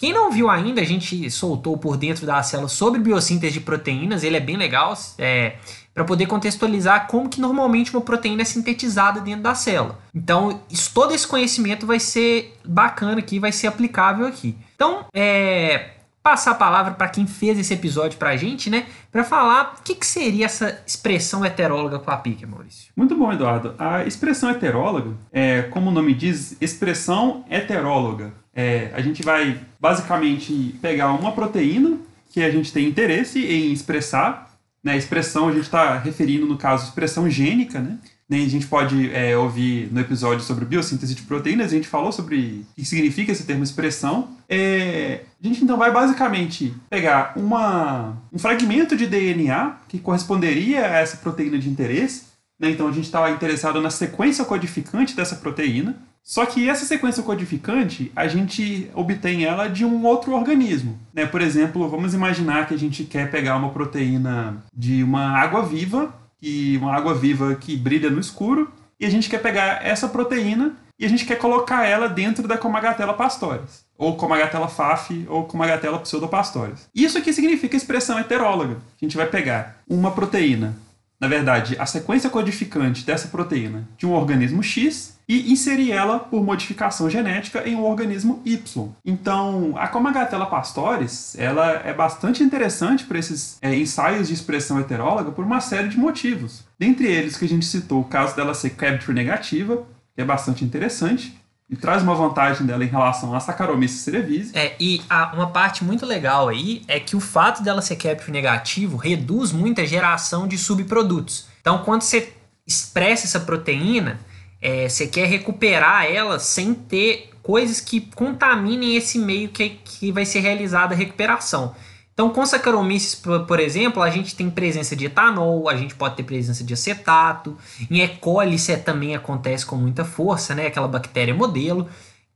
Quem 0.06 0.12
não 0.12 0.30
viu 0.30 0.48
ainda, 0.48 0.80
a 0.80 0.84
gente 0.84 1.28
soltou 1.32 1.76
por 1.76 1.96
dentro 1.96 2.24
da 2.24 2.40
célula 2.40 2.68
sobre 2.68 3.00
biossíntese 3.00 3.54
de 3.54 3.60
proteínas, 3.60 4.22
ele 4.22 4.36
é 4.36 4.40
bem 4.40 4.56
legal. 4.56 4.96
É, 5.18 5.56
para 5.92 6.04
poder 6.04 6.26
contextualizar 6.26 7.08
como 7.08 7.28
que 7.28 7.40
normalmente 7.40 7.92
uma 7.92 8.00
proteína 8.00 8.42
é 8.42 8.44
sintetizada 8.44 9.20
dentro 9.20 9.42
da 9.42 9.56
célula. 9.56 9.98
Então, 10.14 10.60
isso, 10.70 10.92
todo 10.94 11.12
esse 11.12 11.26
conhecimento 11.26 11.88
vai 11.88 11.98
ser 11.98 12.56
bacana 12.64 13.18
aqui, 13.18 13.40
vai 13.40 13.50
ser 13.50 13.66
aplicável 13.66 14.28
aqui. 14.28 14.56
Então, 14.76 15.06
é, 15.12 15.96
passar 16.26 16.50
a 16.50 16.54
palavra 16.54 16.94
para 16.94 17.08
quem 17.08 17.24
fez 17.24 17.56
esse 17.58 17.74
episódio 17.74 18.18
para 18.18 18.30
a 18.30 18.36
gente, 18.36 18.70
né? 18.70 18.86
Para 19.10 19.24
falar 19.24 19.76
o 19.78 19.82
que, 19.84 19.94
que, 19.94 20.04
seria 20.04 20.46
essa 20.46 20.82
expressão 20.86 21.44
heteróloga 21.44 22.00
com 22.00 22.10
a 22.12 22.16
PIC, 22.16 22.46
Maurício. 22.46 22.92
Muito 22.96 23.16
bom, 23.16 23.32
Eduardo. 23.32 23.74
A 23.78 24.04
expressão 24.04 24.50
heteróloga 24.50 25.14
é, 25.32 25.62
como 25.62 25.90
o 25.90 25.92
nome 25.92 26.14
diz, 26.14 26.56
expressão 26.60 27.44
heteróloga. 27.50 28.32
É, 28.52 28.90
a 28.94 29.02
gente 29.02 29.22
vai 29.22 29.60
basicamente 29.80 30.74
pegar 30.80 31.12
uma 31.12 31.32
proteína 31.32 31.98
que 32.30 32.42
a 32.42 32.50
gente 32.50 32.72
tem 32.72 32.86
interesse 32.86 33.44
em 33.44 33.72
expressar 33.72 34.46
né, 34.86 34.96
expressão, 34.96 35.48
a 35.48 35.52
gente 35.52 35.64
está 35.64 35.98
referindo, 35.98 36.46
no 36.46 36.56
caso, 36.56 36.84
expressão 36.84 37.28
gênica, 37.28 37.80
né? 37.80 37.98
A 38.30 38.36
gente 38.36 38.68
pode 38.68 39.12
é, 39.12 39.36
ouvir 39.36 39.88
no 39.92 40.00
episódio 40.00 40.44
sobre 40.44 40.64
biossíntese 40.64 41.12
de 41.12 41.22
proteínas, 41.22 41.66
a 41.66 41.74
gente 41.74 41.88
falou 41.88 42.12
sobre 42.12 42.64
o 42.72 42.74
que 42.76 42.84
significa 42.84 43.32
esse 43.32 43.44
termo 43.44 43.64
expressão. 43.64 44.28
É, 44.48 45.22
a 45.42 45.46
gente 45.46 45.62
então 45.62 45.76
vai 45.76 45.92
basicamente 45.92 46.72
pegar 46.88 47.32
uma, 47.36 48.16
um 48.32 48.38
fragmento 48.38 48.96
de 48.96 49.06
DNA 49.06 49.76
que 49.88 49.98
corresponderia 49.98 50.86
a 50.86 50.98
essa 50.98 51.16
proteína 51.16 51.58
de 51.58 51.68
interesse. 51.68 52.24
Né? 52.58 52.70
Então 52.70 52.88
a 52.88 52.92
gente 52.92 53.04
está 53.04 53.28
interessado 53.30 53.80
na 53.80 53.90
sequência 53.90 54.44
codificante 54.44 55.16
dessa 55.16 55.36
proteína. 55.36 55.96
Só 56.26 56.44
que 56.44 56.68
essa 56.68 56.84
sequência 56.84 57.22
codificante, 57.22 58.10
a 58.16 58.26
gente 58.26 58.90
obtém 58.94 59.44
ela 59.44 59.68
de 59.68 59.84
um 59.84 60.04
outro 60.04 60.32
organismo. 60.32 60.98
Né? 61.14 61.24
Por 61.24 61.40
exemplo, 61.40 61.88
vamos 61.88 62.14
imaginar 62.14 62.66
que 62.66 62.74
a 62.74 62.76
gente 62.76 63.04
quer 63.04 63.30
pegar 63.30 63.56
uma 63.56 63.70
proteína 63.70 64.56
de 64.76 65.04
uma 65.04 65.38
água 65.38 65.62
viva, 65.62 66.12
que 66.40 66.76
uma 66.78 66.92
água 66.92 67.14
viva 67.14 67.54
que 67.54 67.76
brilha 67.76 68.10
no 68.10 68.18
escuro, 68.18 68.72
e 68.98 69.06
a 69.06 69.10
gente 69.10 69.30
quer 69.30 69.40
pegar 69.40 69.86
essa 69.86 70.08
proteína 70.08 70.74
e 70.98 71.04
a 71.04 71.08
gente 71.08 71.24
quer 71.24 71.36
colocar 71.36 71.86
ela 71.86 72.08
dentro 72.08 72.48
da 72.48 72.58
Comagatella 72.58 73.14
pastores, 73.14 73.84
ou 73.96 74.16
Comagatella 74.16 74.66
faf, 74.66 75.24
ou 75.28 75.44
Comagatella 75.44 76.00
pseudopastores. 76.00 76.88
Isso 76.92 77.18
aqui 77.18 77.32
significa 77.32 77.76
expressão 77.76 78.18
heteróloga. 78.18 78.78
A 79.00 79.04
gente 79.04 79.16
vai 79.16 79.26
pegar 79.26 79.76
uma 79.88 80.10
proteína 80.10 80.74
na 81.18 81.28
verdade, 81.28 81.76
a 81.78 81.86
sequência 81.86 82.28
codificante 82.28 83.04
dessa 83.04 83.28
proteína 83.28 83.88
de 83.96 84.06
um 84.06 84.12
organismo 84.12 84.62
X 84.62 85.15
e 85.28 85.52
inserir 85.52 85.92
ela 85.92 86.18
por 86.18 86.42
modificação 86.42 87.10
genética 87.10 87.68
em 87.68 87.74
um 87.74 87.84
organismo 87.84 88.40
Y. 88.44 88.88
Então, 89.04 89.74
a 89.76 89.88
Comagatella 89.88 90.46
pastores, 90.46 91.36
ela 91.38 91.82
é 91.84 91.92
bastante 91.92 92.44
interessante 92.44 93.04
para 93.04 93.18
esses 93.18 93.58
é, 93.60 93.74
ensaios 93.74 94.28
de 94.28 94.34
expressão 94.34 94.78
heteróloga 94.78 95.32
por 95.32 95.44
uma 95.44 95.60
série 95.60 95.88
de 95.88 95.98
motivos. 95.98 96.64
Dentre 96.78 97.06
eles 97.06 97.36
que 97.36 97.44
a 97.44 97.48
gente 97.48 97.66
citou 97.66 98.00
o 98.00 98.04
caso 98.04 98.36
dela 98.36 98.54
ser 98.54 98.70
Capture 98.70 99.12
negativa, 99.12 99.84
que 100.14 100.22
é 100.22 100.24
bastante 100.24 100.64
interessante, 100.64 101.36
e 101.68 101.74
traz 101.74 102.02
uma 102.02 102.14
vantagem 102.14 102.64
dela 102.64 102.84
em 102.84 102.88
relação 102.88 103.34
à 103.34 103.40
Saccharomyces 103.40 104.02
cerevisiae. 104.02 104.52
É, 104.54 104.76
e 104.78 105.02
a, 105.10 105.32
uma 105.34 105.48
parte 105.48 105.82
muito 105.82 106.06
legal 106.06 106.48
aí 106.48 106.82
é 106.86 107.00
que 107.00 107.16
o 107.16 107.20
fato 107.20 107.62
dela 107.62 107.82
ser 107.82 107.96
capture 107.96 108.30
negativo 108.30 108.96
reduz 108.96 109.50
muito 109.50 109.80
a 109.80 109.84
geração 109.84 110.46
de 110.46 110.56
subprodutos. 110.56 111.48
Então, 111.60 111.78
quando 111.78 112.02
você 112.02 112.32
expressa 112.64 113.26
essa 113.26 113.40
proteína, 113.40 114.20
é, 114.60 114.88
você 114.88 115.06
quer 115.06 115.26
recuperar 115.26 116.04
ela 116.06 116.38
sem 116.38 116.74
ter 116.74 117.30
coisas 117.42 117.80
que 117.80 118.00
contaminem 118.00 118.96
esse 118.96 119.18
meio 119.18 119.48
que, 119.48 119.70
que 119.84 120.10
vai 120.10 120.24
ser 120.24 120.40
realizada 120.40 120.94
a 120.94 120.96
recuperação. 120.96 121.74
Então, 122.12 122.30
com 122.30 122.46
Saccharomyces, 122.46 123.14
por 123.46 123.60
exemplo, 123.60 124.02
a 124.02 124.08
gente 124.08 124.34
tem 124.34 124.48
presença 124.48 124.96
de 124.96 125.04
etanol, 125.04 125.68
a 125.68 125.76
gente 125.76 125.94
pode 125.94 126.16
ter 126.16 126.22
presença 126.22 126.64
de 126.64 126.72
acetato. 126.72 127.58
Em 127.90 128.00
E. 128.00 128.08
coli 128.08 128.54
isso 128.54 128.72
é, 128.72 128.76
também 128.76 129.14
acontece 129.14 129.66
com 129.66 129.76
muita 129.76 130.02
força, 130.02 130.54
né? 130.54 130.66
Aquela 130.66 130.88
bactéria 130.88 131.34
modelo. 131.34 131.86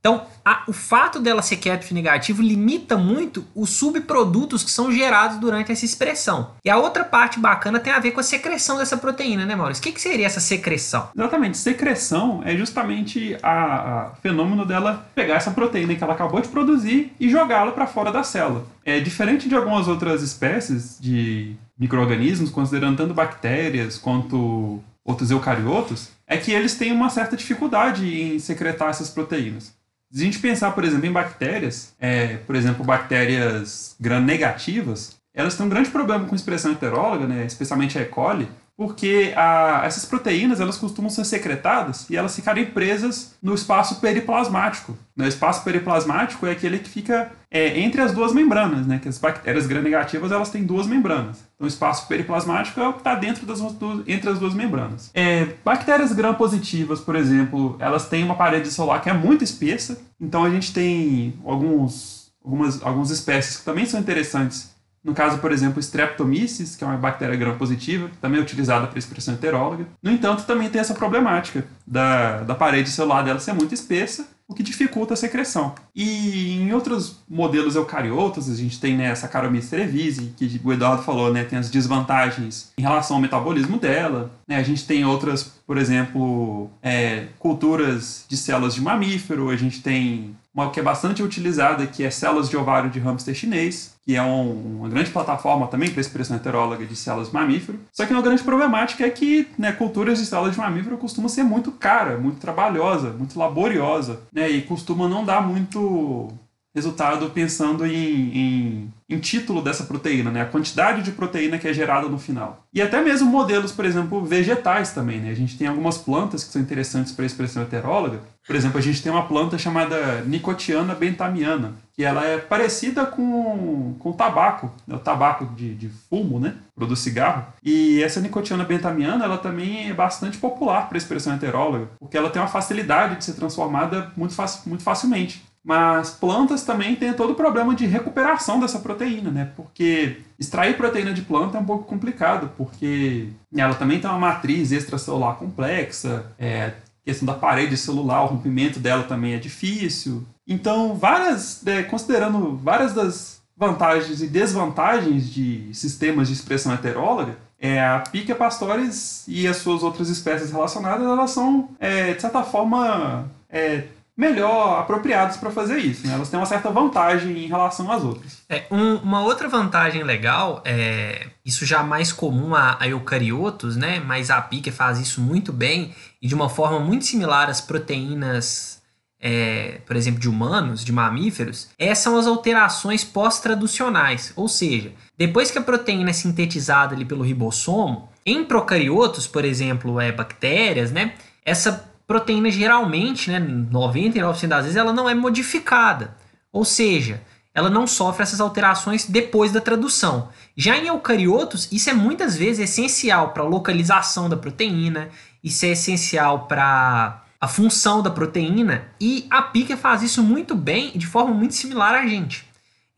Então, 0.01 0.25
a, 0.43 0.63
o 0.67 0.73
fato 0.73 1.19
dela 1.19 1.43
ser 1.43 1.57
capture 1.57 1.93
negativo 1.93 2.41
limita 2.41 2.97
muito 2.97 3.45
os 3.55 3.69
subprodutos 3.69 4.63
que 4.63 4.71
são 4.71 4.91
gerados 4.91 5.37
durante 5.37 5.71
essa 5.71 5.85
expressão. 5.85 6.55
E 6.65 6.71
a 6.71 6.77
outra 6.77 7.03
parte 7.03 7.39
bacana 7.39 7.79
tem 7.79 7.93
a 7.93 7.99
ver 7.99 8.11
com 8.11 8.19
a 8.19 8.23
secreção 8.23 8.79
dessa 8.79 8.97
proteína, 8.97 9.45
né, 9.45 9.55
Maurício? 9.55 9.79
O 9.79 9.83
que, 9.83 9.91
que 9.91 10.01
seria 10.01 10.25
essa 10.25 10.39
secreção? 10.39 11.09
Exatamente. 11.15 11.57
Secreção 11.59 12.41
é 12.43 12.57
justamente 12.57 13.37
o 13.43 14.15
fenômeno 14.21 14.65
dela 14.65 15.07
pegar 15.13 15.35
essa 15.35 15.51
proteína 15.51 15.93
que 15.93 16.03
ela 16.03 16.13
acabou 16.13 16.41
de 16.41 16.49
produzir 16.49 17.13
e 17.19 17.29
jogá-la 17.29 17.71
para 17.71 17.85
fora 17.85 18.11
da 18.11 18.23
célula. 18.23 18.65
É 18.83 18.99
diferente 18.99 19.47
de 19.47 19.55
algumas 19.55 19.87
outras 19.87 20.23
espécies 20.23 20.97
de 20.99 21.55
micro-organismos, 21.77 22.49
considerando 22.49 22.97
tanto 22.97 23.13
bactérias 23.13 23.99
quanto 23.99 24.81
outros 25.05 25.29
eucariotos, 25.29 26.09
é 26.25 26.37
que 26.37 26.51
eles 26.51 26.75
têm 26.75 26.91
uma 26.91 27.09
certa 27.09 27.37
dificuldade 27.37 28.05
em 28.19 28.39
secretar 28.39 28.89
essas 28.89 29.09
proteínas. 29.09 29.79
Se 30.11 30.21
a 30.21 30.25
gente 30.25 30.39
pensar, 30.39 30.71
por 30.71 30.83
exemplo, 30.83 31.05
em 31.05 31.11
bactérias, 31.11 31.93
é, 31.99 32.37
por 32.37 32.55
exemplo, 32.55 32.83
bactérias 32.83 33.95
gram-negativas, 33.99 35.17
elas 35.33 35.55
têm 35.55 35.65
um 35.65 35.69
grande 35.69 35.89
problema 35.89 36.25
com 36.25 36.35
expressão 36.35 36.73
heteróloga, 36.73 37.25
né, 37.25 37.45
especialmente 37.45 37.97
a 37.97 38.01
E. 38.01 38.05
coli, 38.05 38.49
porque 38.81 39.31
a, 39.35 39.81
essas 39.85 40.05
proteínas 40.05 40.59
elas 40.59 40.75
costumam 40.75 41.07
ser 41.07 41.23
secretadas 41.23 42.09
e 42.09 42.17
elas 42.17 42.35
ficarem 42.35 42.65
presas 42.65 43.35
no 43.39 43.53
espaço 43.53 44.01
periplasmático. 44.01 44.97
O 45.15 45.21
espaço 45.21 45.63
periplasmático 45.63 46.47
é 46.47 46.51
aquele 46.53 46.79
que 46.79 46.89
fica 46.89 47.31
é, 47.51 47.79
entre 47.79 48.01
as 48.01 48.11
duas 48.11 48.33
membranas, 48.33 48.87
né? 48.87 48.97
Que 48.97 49.07
as 49.07 49.19
bactérias 49.19 49.67
gram-negativas 49.67 50.31
elas 50.31 50.49
têm 50.49 50.63
duas 50.63 50.87
membranas. 50.87 51.37
Então, 51.53 51.65
o 51.65 51.67
espaço 51.67 52.07
periplasmático 52.07 52.79
é 52.79 52.87
o 52.87 52.93
que 52.93 53.01
está 53.01 53.13
dentro 53.13 53.45
das 53.45 53.61
duas, 53.61 54.01
entre 54.07 54.31
as 54.31 54.39
duas 54.39 54.55
membranas. 54.55 55.11
É, 55.13 55.49
bactérias 55.63 56.11
gram-positivas, 56.11 56.99
por 56.99 57.15
exemplo, 57.15 57.75
elas 57.77 58.09
têm 58.09 58.23
uma 58.23 58.33
parede 58.33 58.71
celular 58.71 58.99
que 58.99 59.11
é 59.11 59.13
muito 59.13 59.43
espessa. 59.43 60.01
Então, 60.19 60.43
a 60.43 60.49
gente 60.49 60.73
tem 60.73 61.35
alguns, 61.45 62.31
algumas, 62.43 62.81
algumas 62.81 63.11
espécies 63.11 63.57
que 63.57 63.63
também 63.63 63.85
são 63.85 63.99
interessantes 63.99 64.70
no 65.03 65.13
caso, 65.13 65.39
por 65.39 65.51
exemplo, 65.51 65.79
Streptomyces, 65.79 66.75
que 66.75 66.83
é 66.83 66.87
uma 66.87 66.97
bactéria 66.97 67.35
gram-positiva, 67.35 68.09
também 68.21 68.39
é 68.39 68.43
utilizada 68.43 68.85
para 68.85 68.99
expressão 68.99 69.33
heteróloga. 69.33 69.87
No 70.01 70.11
entanto, 70.11 70.43
também 70.43 70.69
tem 70.69 70.79
essa 70.79 70.93
problemática 70.93 71.65
da, 71.87 72.43
da 72.43 72.53
parede 72.53 72.89
celular 72.89 73.23
dela 73.23 73.39
ser 73.39 73.53
muito 73.53 73.73
espessa, 73.73 74.27
o 74.47 74.53
que 74.53 74.61
dificulta 74.61 75.13
a 75.13 75.17
secreção. 75.17 75.73
E 75.95 76.57
em 76.59 76.73
outros 76.73 77.23
modelos 77.27 77.75
eucariotas, 77.75 78.49
a 78.49 78.55
gente 78.55 78.79
tem 78.79 78.97
né, 78.97 79.05
essa 79.05 79.21
Saccharomyces 79.21 79.69
cerevisiae, 79.69 80.33
que 80.35 80.61
o 80.63 80.73
Eduardo 80.73 81.03
falou, 81.03 81.31
né, 81.31 81.45
tem 81.45 81.57
as 81.57 81.69
desvantagens 81.69 82.71
em 82.77 82.81
relação 82.81 83.15
ao 83.15 83.21
metabolismo 83.21 83.77
dela. 83.77 84.29
Né, 84.45 84.57
a 84.57 84.63
gente 84.63 84.85
tem 84.85 85.05
outras, 85.05 85.43
por 85.65 85.77
exemplo, 85.77 86.69
é, 86.83 87.27
culturas 87.39 88.25
de 88.27 88.35
células 88.35 88.75
de 88.75 88.81
mamífero, 88.81 89.49
a 89.49 89.55
gente 89.55 89.81
tem 89.81 90.35
uma 90.53 90.69
que 90.69 90.79
é 90.79 90.83
bastante 90.83 91.23
utilizada, 91.23 91.87
que 91.87 92.03
é 92.03 92.09
células 92.09 92.49
de 92.49 92.57
ovário 92.57 92.89
de 92.89 92.99
hamster 92.99 93.33
chinês, 93.33 93.95
que 94.03 94.15
é 94.15 94.21
um, 94.21 94.79
uma 94.79 94.89
grande 94.89 95.09
plataforma 95.09 95.67
também 95.67 95.89
para 95.89 96.01
expressão 96.01 96.35
heteróloga 96.35 96.85
de 96.85 96.95
células 96.95 97.29
de 97.29 97.33
mamífero. 97.33 97.79
Só 97.93 98.05
que 98.05 98.13
uma 98.13 98.21
grande 98.21 98.43
problemática 98.43 99.05
é 99.05 99.09
que 99.09 99.47
né, 99.57 99.71
culturas 99.71 100.19
de 100.19 100.25
células 100.25 100.53
de 100.53 100.59
mamífero 100.59 100.97
costumam 100.97 101.29
ser 101.29 101.43
muito 101.43 101.71
cara, 101.71 102.17
muito 102.17 102.39
trabalhosa, 102.39 103.11
muito 103.11 103.39
laboriosa, 103.39 104.21
né, 104.33 104.49
e 104.49 104.61
costuma 104.61 105.07
não 105.07 105.23
dar 105.23 105.41
muito 105.41 106.29
resultado 106.73 107.29
pensando 107.31 107.85
em, 107.85 108.37
em, 108.37 108.93
em, 109.09 109.19
título 109.19 109.61
dessa 109.61 109.83
proteína, 109.83 110.31
né? 110.31 110.41
a 110.41 110.45
quantidade 110.45 111.03
de 111.03 111.11
proteína 111.11 111.57
que 111.57 111.67
é 111.67 111.73
gerada 111.73 112.07
no 112.07 112.17
final. 112.17 112.65
E 112.73 112.81
até 112.81 113.01
mesmo 113.01 113.29
modelos, 113.29 113.71
por 113.71 113.83
exemplo, 113.83 114.23
vegetais 114.23 114.93
também. 114.93 115.19
Né? 115.19 115.31
A 115.31 115.35
gente 115.35 115.57
tem 115.57 115.67
algumas 115.67 115.97
plantas 115.97 116.43
que 116.43 116.51
são 116.51 116.61
interessantes 116.61 117.11
para 117.11 117.25
a 117.25 117.27
expressão 117.27 117.63
heteróloga. 117.63 118.21
Por 118.45 118.55
exemplo, 118.55 118.79
a 118.79 118.81
gente 118.81 119.01
tem 119.01 119.11
uma 119.11 119.27
planta 119.27 119.57
chamada 119.57 120.21
Nicotiana 120.21 120.95
bentamiana, 120.95 121.73
que 121.93 122.03
ela 122.03 122.25
é 122.25 122.37
parecida 122.37 123.05
com, 123.05 123.95
com 123.99 124.11
tabaco, 124.11 124.71
né? 124.87 124.95
o 124.95 124.99
tabaco 124.99 125.45
de, 125.55 125.75
de 125.75 125.89
fumo, 126.09 126.39
né? 126.39 126.55
produz 126.75 126.99
cigarro. 126.99 127.45
E 127.63 128.01
essa 128.01 128.19
Nicotiana 128.19 128.63
bentamiana 128.63 129.25
ela 129.25 129.37
também 129.37 129.89
é 129.89 129.93
bastante 129.93 130.37
popular 130.37 130.87
para 130.87 130.97
a 130.97 130.99
expressão 130.99 131.35
heteróloga, 131.35 131.89
porque 131.99 132.17
ela 132.17 132.29
tem 132.29 132.41
uma 132.41 132.47
facilidade 132.47 133.17
de 133.17 133.23
ser 133.23 133.33
transformada 133.33 134.11
muito, 134.17 134.35
muito 134.65 134.83
facilmente. 134.83 135.43
Mas 135.63 136.09
plantas 136.09 136.63
também 136.63 136.95
têm 136.95 137.13
todo 137.13 137.33
o 137.33 137.35
problema 137.35 137.75
de 137.75 137.85
recuperação 137.85 138.59
dessa 138.59 138.79
proteína, 138.79 139.29
né? 139.29 139.51
Porque 139.55 140.17
extrair 140.39 140.75
proteína 140.75 141.13
de 141.13 141.21
planta 141.21 141.57
é 141.57 141.61
um 141.61 141.65
pouco 141.65 141.83
complicado, 141.83 142.49
porque 142.57 143.29
ela 143.55 143.75
também 143.75 143.99
tem 143.99 144.09
uma 144.09 144.17
matriz 144.17 144.71
extracelular 144.71 145.35
complexa, 145.35 146.25
é, 146.39 146.73
questão 147.05 147.25
da 147.25 147.33
parede 147.33 147.75
celular, 147.77 148.23
o 148.23 148.27
rompimento 148.27 148.79
dela 148.79 149.03
também 149.03 149.33
é 149.33 149.37
difícil. 149.37 150.25
Então, 150.47 150.95
várias, 150.95 151.65
é, 151.65 151.83
considerando 151.83 152.55
várias 152.57 152.93
das 152.93 153.41
vantagens 153.55 154.21
e 154.21 154.27
desvantagens 154.27 155.29
de 155.29 155.69
sistemas 155.73 156.27
de 156.27 156.33
expressão 156.33 156.73
heteróloga, 156.73 157.37
é, 157.59 157.79
a 157.79 157.99
Pica 157.99 158.33
pastores 158.33 159.23
e 159.27 159.47
as 159.47 159.57
suas 159.57 159.83
outras 159.83 160.09
espécies 160.09 160.51
relacionadas, 160.51 161.05
elas 161.05 161.29
são, 161.29 161.69
é, 161.79 162.13
de 162.13 162.21
certa 162.21 162.41
forma, 162.41 163.29
é, 163.47 163.83
melhor 164.17 164.79
apropriados 164.79 165.37
para 165.37 165.51
fazer 165.51 165.79
isso. 165.79 166.05
Né? 166.05 166.13
Elas 166.13 166.29
têm 166.29 166.39
uma 166.39 166.45
certa 166.45 166.69
vantagem 166.69 167.45
em 167.45 167.47
relação 167.47 167.91
às 167.91 168.03
outras. 168.03 168.39
É, 168.49 168.65
um, 168.69 168.95
uma 168.97 169.21
outra 169.21 169.47
vantagem 169.47 170.03
legal, 170.03 170.61
é, 170.65 171.27
isso 171.45 171.65
já 171.65 171.81
mais 171.81 172.11
comum 172.11 172.53
a, 172.53 172.77
a 172.79 172.87
eucariotos, 172.87 173.75
né? 173.75 173.99
mas 173.99 174.29
a 174.29 174.41
pica 174.41 174.71
faz 174.71 174.99
isso 174.99 175.21
muito 175.21 175.51
bem 175.53 175.95
e 176.21 176.27
de 176.27 176.35
uma 176.35 176.49
forma 176.49 176.79
muito 176.79 177.05
similar 177.05 177.49
às 177.49 177.61
proteínas, 177.61 178.81
é, 179.19 179.79
por 179.85 179.95
exemplo, 179.95 180.19
de 180.19 180.29
humanos, 180.29 180.83
de 180.83 180.91
mamíferos, 180.91 181.69
essas 181.79 181.99
são 181.99 182.17
as 182.17 182.27
alterações 182.27 183.03
pós-traducionais, 183.03 184.33
ou 184.35 184.47
seja, 184.47 184.91
depois 185.17 185.49
que 185.51 185.57
a 185.57 185.63
proteína 185.63 186.09
é 186.09 186.13
sintetizada 186.13 186.93
ali 186.93 187.05
pelo 187.05 187.23
ribossomo, 187.23 188.09
em 188.25 188.43
procariotos, 188.43 189.25
por 189.25 189.45
exemplo, 189.45 189.99
é, 189.99 190.11
bactérias, 190.11 190.91
né? 190.91 191.13
essa 191.43 191.90
proteína 192.11 192.51
geralmente, 192.51 193.31
né, 193.31 193.39
99% 193.39 194.47
das 194.49 194.63
vezes, 194.63 194.75
ela 194.75 194.91
não 194.91 195.09
é 195.09 195.15
modificada. 195.15 196.13
Ou 196.51 196.65
seja, 196.65 197.21
ela 197.55 197.69
não 197.69 197.87
sofre 197.87 198.23
essas 198.23 198.41
alterações 198.41 199.05
depois 199.05 199.53
da 199.53 199.61
tradução. 199.61 200.27
Já 200.53 200.75
em 200.75 200.87
eucariotos, 200.87 201.69
isso 201.71 201.89
é 201.89 201.93
muitas 201.93 202.35
vezes 202.35 202.69
essencial 202.69 203.29
para 203.29 203.43
a 203.43 203.47
localização 203.47 204.27
da 204.27 204.35
proteína, 204.35 205.07
isso 205.41 205.65
é 205.65 205.69
essencial 205.69 206.47
para 206.47 207.23
a 207.39 207.47
função 207.47 208.03
da 208.03 208.11
proteína, 208.11 208.89
e 208.99 209.25
a 209.29 209.41
pica 209.41 209.77
faz 209.77 210.03
isso 210.03 210.21
muito 210.21 210.53
bem, 210.53 210.91
de 210.93 211.07
forma 211.07 211.33
muito 211.33 211.53
similar 211.53 211.95
a 211.95 212.05
gente. 212.05 212.45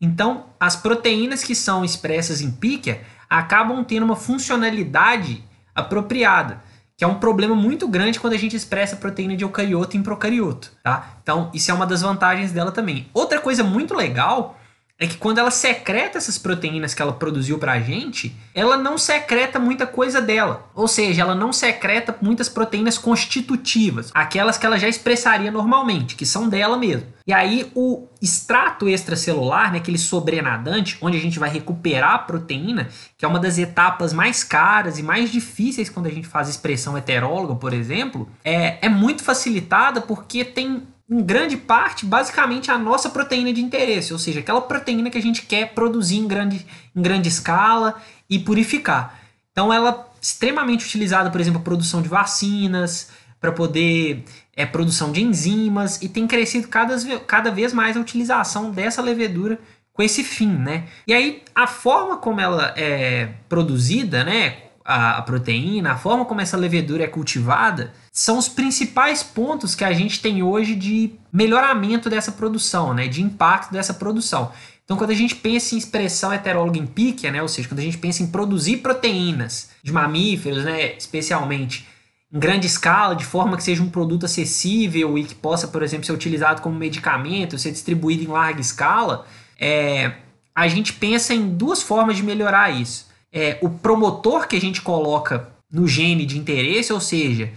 Então, 0.00 0.46
as 0.58 0.74
proteínas 0.74 1.44
que 1.44 1.54
são 1.54 1.84
expressas 1.84 2.40
em 2.40 2.50
pica 2.50 3.00
acabam 3.30 3.84
tendo 3.84 4.02
uma 4.02 4.16
funcionalidade 4.16 5.44
apropriada 5.72 6.60
que 6.96 7.04
é 7.04 7.06
um 7.06 7.16
problema 7.16 7.54
muito 7.54 7.88
grande 7.88 8.20
quando 8.20 8.34
a 8.34 8.38
gente 8.38 8.54
expressa 8.54 8.96
proteína 8.96 9.36
de 9.36 9.44
eucarioto 9.44 9.96
em 9.96 10.02
procarioto, 10.02 10.72
tá? 10.82 11.16
Então, 11.22 11.50
isso 11.52 11.70
é 11.70 11.74
uma 11.74 11.86
das 11.86 12.02
vantagens 12.02 12.52
dela 12.52 12.70
também. 12.70 13.08
Outra 13.12 13.40
coisa 13.40 13.64
muito 13.64 13.94
legal 13.94 14.56
é 14.98 15.08
que 15.08 15.16
quando 15.16 15.38
ela 15.38 15.50
secreta 15.50 16.18
essas 16.18 16.38
proteínas 16.38 16.94
que 16.94 17.02
ela 17.02 17.12
produziu 17.12 17.58
pra 17.58 17.80
gente, 17.80 18.34
ela 18.54 18.76
não 18.76 18.96
secreta 18.96 19.58
muita 19.58 19.86
coisa 19.86 20.20
dela. 20.20 20.70
Ou 20.72 20.86
seja, 20.86 21.22
ela 21.22 21.34
não 21.34 21.52
secreta 21.52 22.16
muitas 22.22 22.48
proteínas 22.48 22.96
constitutivas, 22.96 24.12
aquelas 24.14 24.56
que 24.56 24.64
ela 24.64 24.78
já 24.78 24.88
expressaria 24.88 25.50
normalmente, 25.50 26.14
que 26.14 26.24
são 26.24 26.48
dela 26.48 26.76
mesmo. 26.76 27.08
E 27.26 27.32
aí 27.32 27.70
o 27.74 28.06
extrato 28.22 28.88
extracelular, 28.88 29.72
né, 29.72 29.78
aquele 29.78 29.98
sobrenadante, 29.98 30.96
onde 31.00 31.16
a 31.16 31.20
gente 31.20 31.38
vai 31.38 31.50
recuperar 31.50 32.14
a 32.14 32.18
proteína, 32.18 32.88
que 33.18 33.24
é 33.24 33.28
uma 33.28 33.40
das 33.40 33.58
etapas 33.58 34.12
mais 34.12 34.44
caras 34.44 34.98
e 34.98 35.02
mais 35.02 35.30
difíceis 35.30 35.90
quando 35.90 36.06
a 36.06 36.10
gente 36.10 36.28
faz 36.28 36.48
expressão 36.48 36.96
heteróloga, 36.96 37.56
por 37.56 37.72
exemplo, 37.72 38.28
é, 38.44 38.78
é 38.80 38.88
muito 38.88 39.24
facilitada 39.24 40.00
porque 40.00 40.44
tem 40.44 40.86
em 41.08 41.22
grande 41.22 41.56
parte, 41.56 42.06
basicamente, 42.06 42.70
a 42.70 42.78
nossa 42.78 43.10
proteína 43.10 43.52
de 43.52 43.60
interesse, 43.60 44.12
ou 44.12 44.18
seja, 44.18 44.40
aquela 44.40 44.60
proteína 44.60 45.10
que 45.10 45.18
a 45.18 45.22
gente 45.22 45.42
quer 45.42 45.74
produzir 45.74 46.16
em 46.16 46.26
grande, 46.26 46.66
em 46.96 47.02
grande 47.02 47.28
escala 47.28 48.00
e 48.28 48.38
purificar. 48.38 49.18
Então, 49.52 49.72
ela 49.72 49.90
é 49.90 50.14
extremamente 50.20 50.86
utilizada, 50.86 51.30
por 51.30 51.40
exemplo, 51.40 51.60
produção 51.60 52.00
de 52.00 52.08
vacinas, 52.08 53.10
para 53.38 53.52
poder 53.52 54.24
é, 54.56 54.64
produção 54.64 55.12
de 55.12 55.22
enzimas, 55.22 56.00
e 56.00 56.08
tem 56.08 56.26
crescido 56.26 56.68
cada, 56.68 56.96
cada 57.26 57.50
vez 57.50 57.74
mais 57.74 57.96
a 57.96 58.00
utilização 58.00 58.70
dessa 58.70 59.02
levedura 59.02 59.58
com 59.92 60.02
esse 60.02 60.24
fim, 60.24 60.48
né? 60.48 60.88
E 61.06 61.12
aí, 61.12 61.42
a 61.54 61.66
forma 61.66 62.16
como 62.16 62.40
ela 62.40 62.72
é 62.76 63.28
produzida, 63.48 64.24
né, 64.24 64.56
a, 64.84 65.18
a 65.18 65.22
proteína, 65.22 65.92
a 65.92 65.96
forma 65.96 66.24
como 66.24 66.40
essa 66.40 66.56
levedura 66.56 67.04
é 67.04 67.06
cultivada, 67.06 67.92
são 68.16 68.38
os 68.38 68.48
principais 68.48 69.24
pontos 69.24 69.74
que 69.74 69.82
a 69.82 69.92
gente 69.92 70.22
tem 70.22 70.40
hoje 70.40 70.76
de 70.76 71.14
melhoramento 71.32 72.08
dessa 72.08 72.30
produção, 72.30 72.94
né, 72.94 73.08
de 73.08 73.20
impacto 73.20 73.72
dessa 73.72 73.92
produção. 73.92 74.52
Então, 74.84 74.96
quando 74.96 75.10
a 75.10 75.14
gente 75.14 75.34
pensa 75.34 75.74
em 75.74 75.78
expressão 75.78 76.32
heteróloga 76.32 76.78
em 76.78 76.86
píquia, 76.86 77.32
né, 77.32 77.42
ou 77.42 77.48
seja, 77.48 77.66
quando 77.66 77.80
a 77.80 77.82
gente 77.82 77.98
pensa 77.98 78.22
em 78.22 78.28
produzir 78.28 78.76
proteínas 78.76 79.70
de 79.82 79.92
mamíferos, 79.92 80.62
né, 80.62 80.94
especialmente 80.96 81.88
em 82.32 82.38
grande 82.38 82.68
escala, 82.68 83.16
de 83.16 83.24
forma 83.24 83.56
que 83.56 83.64
seja 83.64 83.82
um 83.82 83.90
produto 83.90 84.26
acessível 84.26 85.18
e 85.18 85.24
que 85.24 85.34
possa, 85.34 85.66
por 85.66 85.82
exemplo, 85.82 86.06
ser 86.06 86.12
utilizado 86.12 86.62
como 86.62 86.78
medicamento, 86.78 87.58
ser 87.58 87.72
distribuído 87.72 88.22
em 88.22 88.28
larga 88.28 88.60
escala, 88.60 89.26
é, 89.58 90.12
a 90.54 90.68
gente 90.68 90.92
pensa 90.92 91.34
em 91.34 91.48
duas 91.48 91.82
formas 91.82 92.16
de 92.16 92.22
melhorar 92.22 92.70
isso. 92.70 93.08
É, 93.32 93.58
o 93.60 93.68
promotor 93.68 94.46
que 94.46 94.54
a 94.54 94.60
gente 94.60 94.80
coloca 94.82 95.48
no 95.68 95.88
gene 95.88 96.24
de 96.24 96.38
interesse, 96.38 96.92
ou 96.92 97.00
seja, 97.00 97.52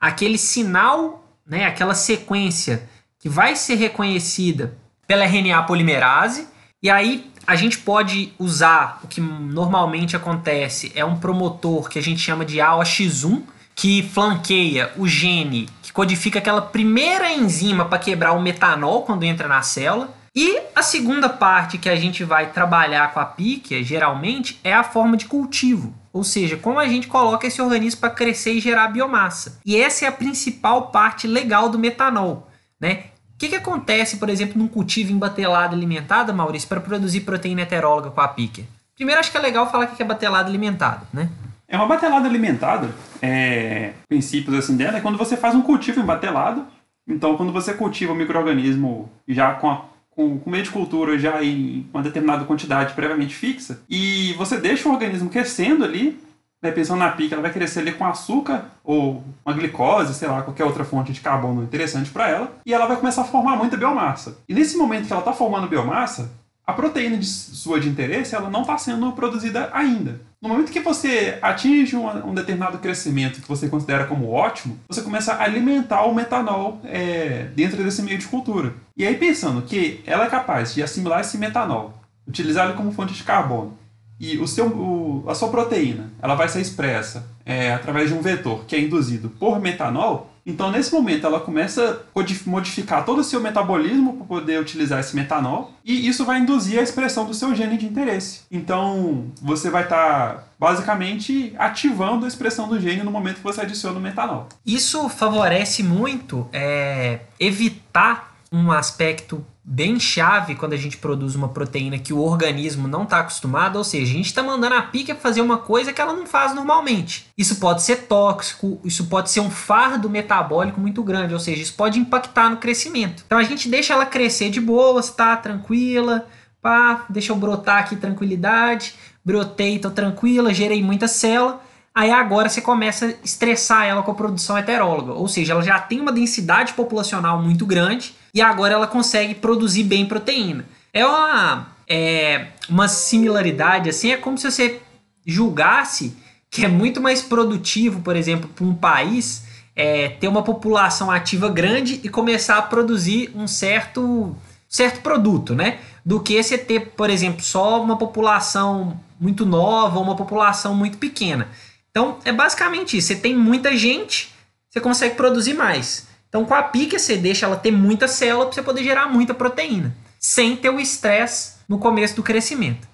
aquele 0.00 0.38
sinal, 0.38 1.24
né, 1.46 1.64
aquela 1.64 1.94
sequência 1.94 2.88
que 3.18 3.28
vai 3.28 3.56
ser 3.56 3.74
reconhecida 3.76 4.76
pela 5.06 5.24
RNA 5.24 5.62
polimerase, 5.62 6.48
e 6.82 6.90
aí 6.90 7.30
a 7.46 7.54
gente 7.54 7.78
pode 7.78 8.32
usar 8.38 9.00
o 9.02 9.06
que 9.06 9.20
normalmente 9.20 10.16
acontece, 10.16 10.92
é 10.94 11.04
um 11.04 11.16
promotor 11.16 11.88
que 11.88 11.98
a 11.98 12.02
gente 12.02 12.20
chama 12.20 12.44
de 12.44 12.58
AOX1, 12.58 13.42
que 13.74 14.02
flanqueia 14.02 14.90
o 14.96 15.06
gene 15.06 15.68
que 15.82 15.92
codifica 15.92 16.38
aquela 16.38 16.62
primeira 16.62 17.30
enzima 17.30 17.84
para 17.84 17.98
quebrar 17.98 18.32
o 18.32 18.40
metanol 18.40 19.02
quando 19.02 19.22
entra 19.24 19.46
na 19.46 19.62
célula. 19.62 20.14
E 20.34 20.60
a 20.74 20.82
segunda 20.82 21.28
parte 21.28 21.78
que 21.78 21.88
a 21.88 21.96
gente 21.96 22.24
vai 22.24 22.50
trabalhar 22.50 23.12
com 23.12 23.20
a 23.20 23.24
píquia, 23.24 23.82
geralmente, 23.82 24.58
é 24.64 24.72
a 24.72 24.82
forma 24.82 25.16
de 25.16 25.26
cultivo. 25.26 25.94
Ou 26.16 26.24
seja, 26.24 26.56
como 26.56 26.78
a 26.78 26.88
gente 26.88 27.08
coloca 27.08 27.46
esse 27.46 27.60
organismo 27.60 28.00
para 28.00 28.10
crescer 28.10 28.52
e 28.52 28.60
gerar 28.60 28.88
biomassa. 28.88 29.60
E 29.66 29.76
essa 29.76 30.06
é 30.06 30.08
a 30.08 30.12
principal 30.12 30.88
parte 30.90 31.26
legal 31.26 31.68
do 31.68 31.78
metanol, 31.78 32.48
né? 32.80 33.04
O 33.34 33.38
que, 33.38 33.50
que 33.50 33.56
acontece, 33.56 34.16
por 34.16 34.30
exemplo, 34.30 34.58
num 34.58 34.66
cultivo 34.66 35.12
em 35.12 35.18
batelada 35.18 35.76
alimentada, 35.76 36.32
Maurício, 36.32 36.66
para 36.68 36.80
produzir 36.80 37.20
proteína 37.20 37.62
heteróloga 37.62 38.10
com 38.10 38.20
a 38.22 38.28
pica? 38.28 38.62
Primeiro, 38.94 39.20
acho 39.20 39.30
que 39.30 39.36
é 39.36 39.40
legal 39.40 39.70
falar 39.70 39.84
o 39.84 39.88
que 39.88 40.02
é 40.02 40.06
batelada 40.06 40.48
alimentada, 40.48 41.02
né? 41.12 41.28
É 41.68 41.76
uma 41.76 41.86
batelada 41.86 42.26
alimentada, 42.26 42.88
é, 43.20 43.92
princípios 44.08 44.56
assim 44.56 44.74
dela, 44.74 44.96
é 44.96 45.00
quando 45.02 45.18
você 45.18 45.36
faz 45.36 45.54
um 45.54 45.60
cultivo 45.60 46.00
em 46.00 46.04
batelado. 46.04 46.64
Então, 47.06 47.36
quando 47.36 47.52
você 47.52 47.74
cultiva 47.74 48.14
o 48.14 48.16
microorganismo 48.16 49.10
já 49.28 49.52
com, 49.52 49.70
a, 49.70 49.84
com, 50.16 50.38
com 50.38 50.50
meio 50.50 50.64
de 50.64 50.70
cultura 50.70 51.18
já 51.18 51.44
em 51.44 51.86
uma 51.92 52.02
determinada 52.02 52.46
quantidade 52.46 52.94
previamente 52.94 53.34
fixa, 53.34 53.80
e 53.88 54.32
você 54.32 54.56
deixa 54.56 54.88
o 54.88 54.92
organismo 54.92 55.28
crescendo 55.28 55.84
ali, 55.84 56.18
né, 56.62 56.72
pensando 56.72 57.00
na 57.00 57.10
pica, 57.10 57.34
ela 57.34 57.42
vai 57.42 57.52
crescer 57.52 57.80
ali 57.80 57.92
com 57.92 58.06
açúcar 58.06 58.64
ou 58.82 59.22
uma 59.44 59.54
glicose, 59.54 60.14
sei 60.14 60.26
lá, 60.26 60.42
qualquer 60.42 60.64
outra 60.64 60.84
fonte 60.84 61.12
de 61.12 61.20
carbono 61.20 61.62
interessante 61.62 62.10
para 62.10 62.28
ela, 62.28 62.56
e 62.64 62.72
ela 62.72 62.86
vai 62.86 62.96
começar 62.96 63.22
a 63.22 63.26
formar 63.26 63.56
muita 63.56 63.76
biomassa. 63.76 64.38
E 64.48 64.54
nesse 64.54 64.76
momento 64.76 65.06
que 65.06 65.12
ela 65.12 65.20
está 65.20 65.34
formando 65.34 65.68
biomassa, 65.68 66.30
a 66.66 66.72
proteína 66.72 67.16
de 67.16 67.26
sua 67.26 67.78
de 67.78 67.88
interesse 67.88 68.34
ela 68.34 68.50
não 68.50 68.62
está 68.62 68.76
sendo 68.76 69.12
produzida 69.12 69.70
ainda. 69.72 70.20
No 70.42 70.48
momento 70.48 70.72
que 70.72 70.80
você 70.80 71.38
atinge 71.40 71.94
um, 71.96 72.30
um, 72.30 72.34
determinado 72.34 72.78
crescimento 72.78 73.40
que 73.40 73.48
você 73.48 73.68
considera 73.68 74.06
como 74.06 74.30
ótimo, 74.30 74.78
você 74.88 75.00
começa 75.00 75.34
a 75.34 75.44
alimentar 75.44 76.02
o 76.02 76.14
metanol 76.14 76.80
é, 76.84 77.48
dentro 77.54 77.82
desse 77.82 78.02
meio 78.02 78.18
de 78.18 78.26
cultura. 78.26 78.74
E 78.96 79.06
aí 79.06 79.16
pensando 79.16 79.62
que 79.62 80.02
ela 80.06 80.26
é 80.26 80.30
capaz 80.30 80.74
de 80.74 80.82
assimilar 80.82 81.20
esse 81.20 81.38
metanol, 81.38 81.94
utilizar 82.26 82.66
ele 82.66 82.76
como 82.76 82.92
fonte 82.92 83.14
de 83.14 83.22
carbono, 83.22 83.78
e 84.18 84.38
o 84.38 84.46
seu, 84.48 84.66
o, 84.66 85.24
a 85.28 85.34
sua 85.34 85.48
proteína 85.48 86.10
ela 86.20 86.34
vai 86.34 86.48
ser 86.48 86.60
expressa 86.60 87.28
é, 87.44 87.72
através 87.72 88.08
de 88.08 88.14
um 88.14 88.22
vetor 88.22 88.64
que 88.64 88.74
é 88.74 88.80
induzido 88.80 89.28
por 89.28 89.60
metanol, 89.60 90.32
então, 90.46 90.70
nesse 90.70 90.94
momento, 90.94 91.26
ela 91.26 91.40
começa 91.40 92.02
a 92.14 92.48
modificar 92.48 93.04
todo 93.04 93.18
o 93.18 93.24
seu 93.24 93.40
metabolismo 93.40 94.12
para 94.12 94.26
poder 94.26 94.60
utilizar 94.60 95.00
esse 95.00 95.16
metanol, 95.16 95.72
e 95.84 96.06
isso 96.06 96.24
vai 96.24 96.38
induzir 96.38 96.78
a 96.78 96.82
expressão 96.82 97.26
do 97.26 97.34
seu 97.34 97.52
gene 97.52 97.76
de 97.76 97.84
interesse. 97.84 98.42
Então, 98.50 99.32
você 99.42 99.68
vai 99.68 99.82
estar 99.82 100.34
tá, 100.36 100.44
basicamente 100.56 101.52
ativando 101.58 102.24
a 102.24 102.28
expressão 102.28 102.68
do 102.68 102.78
gene 102.78 103.02
no 103.02 103.10
momento 103.10 103.36
que 103.36 103.42
você 103.42 103.62
adiciona 103.62 103.98
o 103.98 104.00
metanol. 104.00 104.48
Isso 104.64 105.08
favorece 105.08 105.82
muito 105.82 106.48
é, 106.52 107.20
evitar 107.40 108.36
um 108.52 108.70
aspecto 108.70 109.44
bem 109.68 109.98
chave 109.98 110.54
quando 110.54 110.74
a 110.74 110.76
gente 110.76 110.96
produz 110.96 111.34
uma 111.34 111.48
proteína 111.48 111.98
que 111.98 112.12
o 112.12 112.20
organismo 112.20 112.86
não 112.86 113.02
está 113.02 113.18
acostumado, 113.18 113.76
ou 113.76 113.82
seja, 113.82 114.12
a 114.12 114.14
gente 114.14 114.26
está 114.26 114.40
mandando 114.40 114.76
a 114.76 114.82
pica 114.82 115.16
fazer 115.16 115.40
uma 115.40 115.58
coisa 115.58 115.92
que 115.92 116.00
ela 116.00 116.12
não 116.12 116.24
faz 116.24 116.54
normalmente. 116.54 117.26
Isso 117.36 117.56
pode 117.56 117.82
ser 117.82 118.06
tóxico, 118.06 118.78
isso 118.84 119.06
pode 119.06 119.28
ser 119.28 119.40
um 119.40 119.50
fardo 119.50 120.08
metabólico 120.08 120.80
muito 120.80 121.02
grande, 121.02 121.34
ou 121.34 121.40
seja, 121.40 121.60
isso 121.60 121.74
pode 121.74 121.98
impactar 121.98 122.48
no 122.48 122.58
crescimento. 122.58 123.24
Então 123.26 123.36
a 123.36 123.42
gente 123.42 123.68
deixa 123.68 123.92
ela 123.92 124.06
crescer 124.06 124.50
de 124.50 124.60
boas, 124.60 125.10
tá 125.10 125.36
tranquila, 125.36 126.28
pá, 126.62 127.04
deixa 127.08 127.32
eu 127.32 127.36
brotar 127.36 127.78
aqui 127.78 127.96
tranquilidade, 127.96 128.94
brotei, 129.24 129.80
tô 129.80 129.90
tranquila, 129.90 130.54
gerei 130.54 130.80
muita 130.80 131.08
célula. 131.08 131.60
Aí 131.96 132.10
agora 132.10 132.46
você 132.50 132.60
começa 132.60 133.06
a 133.06 133.14
estressar 133.24 133.86
ela 133.86 134.02
com 134.02 134.10
a 134.10 134.14
produção 134.14 134.58
heteróloga, 134.58 135.14
ou 135.14 135.26
seja, 135.26 135.54
ela 135.54 135.62
já 135.62 135.78
tem 135.78 135.98
uma 135.98 136.12
densidade 136.12 136.74
populacional 136.74 137.42
muito 137.42 137.64
grande 137.64 138.14
e 138.34 138.42
agora 138.42 138.74
ela 138.74 138.86
consegue 138.86 139.34
produzir 139.34 139.84
bem 139.84 140.04
proteína. 140.04 140.66
É 140.92 141.06
uma, 141.06 141.68
é 141.88 142.48
uma 142.68 142.86
similaridade 142.86 143.88
assim, 143.88 144.12
é 144.12 144.18
como 144.18 144.36
se 144.36 144.50
você 144.50 144.82
julgasse 145.24 146.14
que 146.50 146.66
é 146.66 146.68
muito 146.68 147.00
mais 147.00 147.22
produtivo, 147.22 148.02
por 148.02 148.14
exemplo, 148.14 148.46
para 148.54 148.66
um 148.66 148.74
país 148.74 149.44
é, 149.74 150.10
ter 150.10 150.28
uma 150.28 150.42
população 150.42 151.10
ativa 151.10 151.48
grande 151.48 151.98
e 152.04 152.10
começar 152.10 152.58
a 152.58 152.62
produzir 152.62 153.32
um 153.34 153.46
certo, 153.46 154.36
certo 154.68 155.00
produto, 155.00 155.54
né? 155.54 155.78
Do 156.04 156.20
que 156.20 156.42
você 156.42 156.58
ter, 156.58 156.90
por 156.90 157.08
exemplo, 157.08 157.42
só 157.42 157.82
uma 157.82 157.96
população 157.96 159.00
muito 159.18 159.46
nova 159.46 159.96
ou 159.96 160.04
uma 160.04 160.14
população 160.14 160.74
muito 160.74 160.98
pequena. 160.98 161.48
Então, 161.96 162.18
é 162.26 162.30
basicamente 162.30 162.98
isso. 162.98 163.08
Você 163.08 163.16
tem 163.16 163.34
muita 163.34 163.74
gente, 163.74 164.30
você 164.68 164.78
consegue 164.78 165.14
produzir 165.14 165.54
mais. 165.54 166.06
Então, 166.28 166.44
com 166.44 166.52
a 166.52 166.62
pica, 166.62 166.98
você 166.98 167.16
deixa 167.16 167.46
ela 167.46 167.56
ter 167.56 167.70
muita 167.70 168.06
célula 168.06 168.44
para 168.44 168.54
você 168.54 168.62
poder 168.62 168.84
gerar 168.84 169.06
muita 169.06 169.32
proteína, 169.32 169.96
sem 170.20 170.54
ter 170.54 170.68
o 170.68 170.78
estresse 170.78 171.54
no 171.66 171.78
começo 171.78 172.14
do 172.14 172.22
crescimento. 172.22 172.86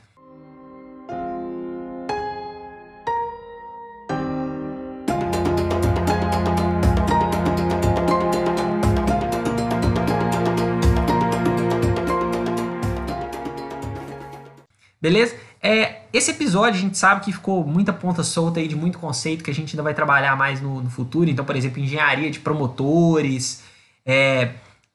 Beleza? 15.01 15.35
É, 15.63 16.01
esse 16.13 16.33
episódio 16.33 16.79
a 16.79 16.83
gente 16.83 16.99
sabe 16.99 17.25
que 17.25 17.33
ficou 17.33 17.65
muita 17.65 17.93
ponta 17.93 18.25
solta 18.25 18.59
aí 18.59 18.67
de 18.67 18.75
muito 18.75 18.99
conceito 18.99 19.45
que 19.45 19.51
a 19.51 19.55
gente 19.55 19.75
ainda 19.75 19.83
vai 19.83 19.95
trabalhar 19.95 20.37
mais 20.37 20.61
no, 20.61 20.83
no 20.83 20.91
futuro. 20.91 21.31
Então, 21.31 21.45
por 21.45 21.55
exemplo, 21.55 21.81
engenharia 21.81 22.31
de 22.31 22.41
promotores, 22.41 23.63
é, 24.05 24.55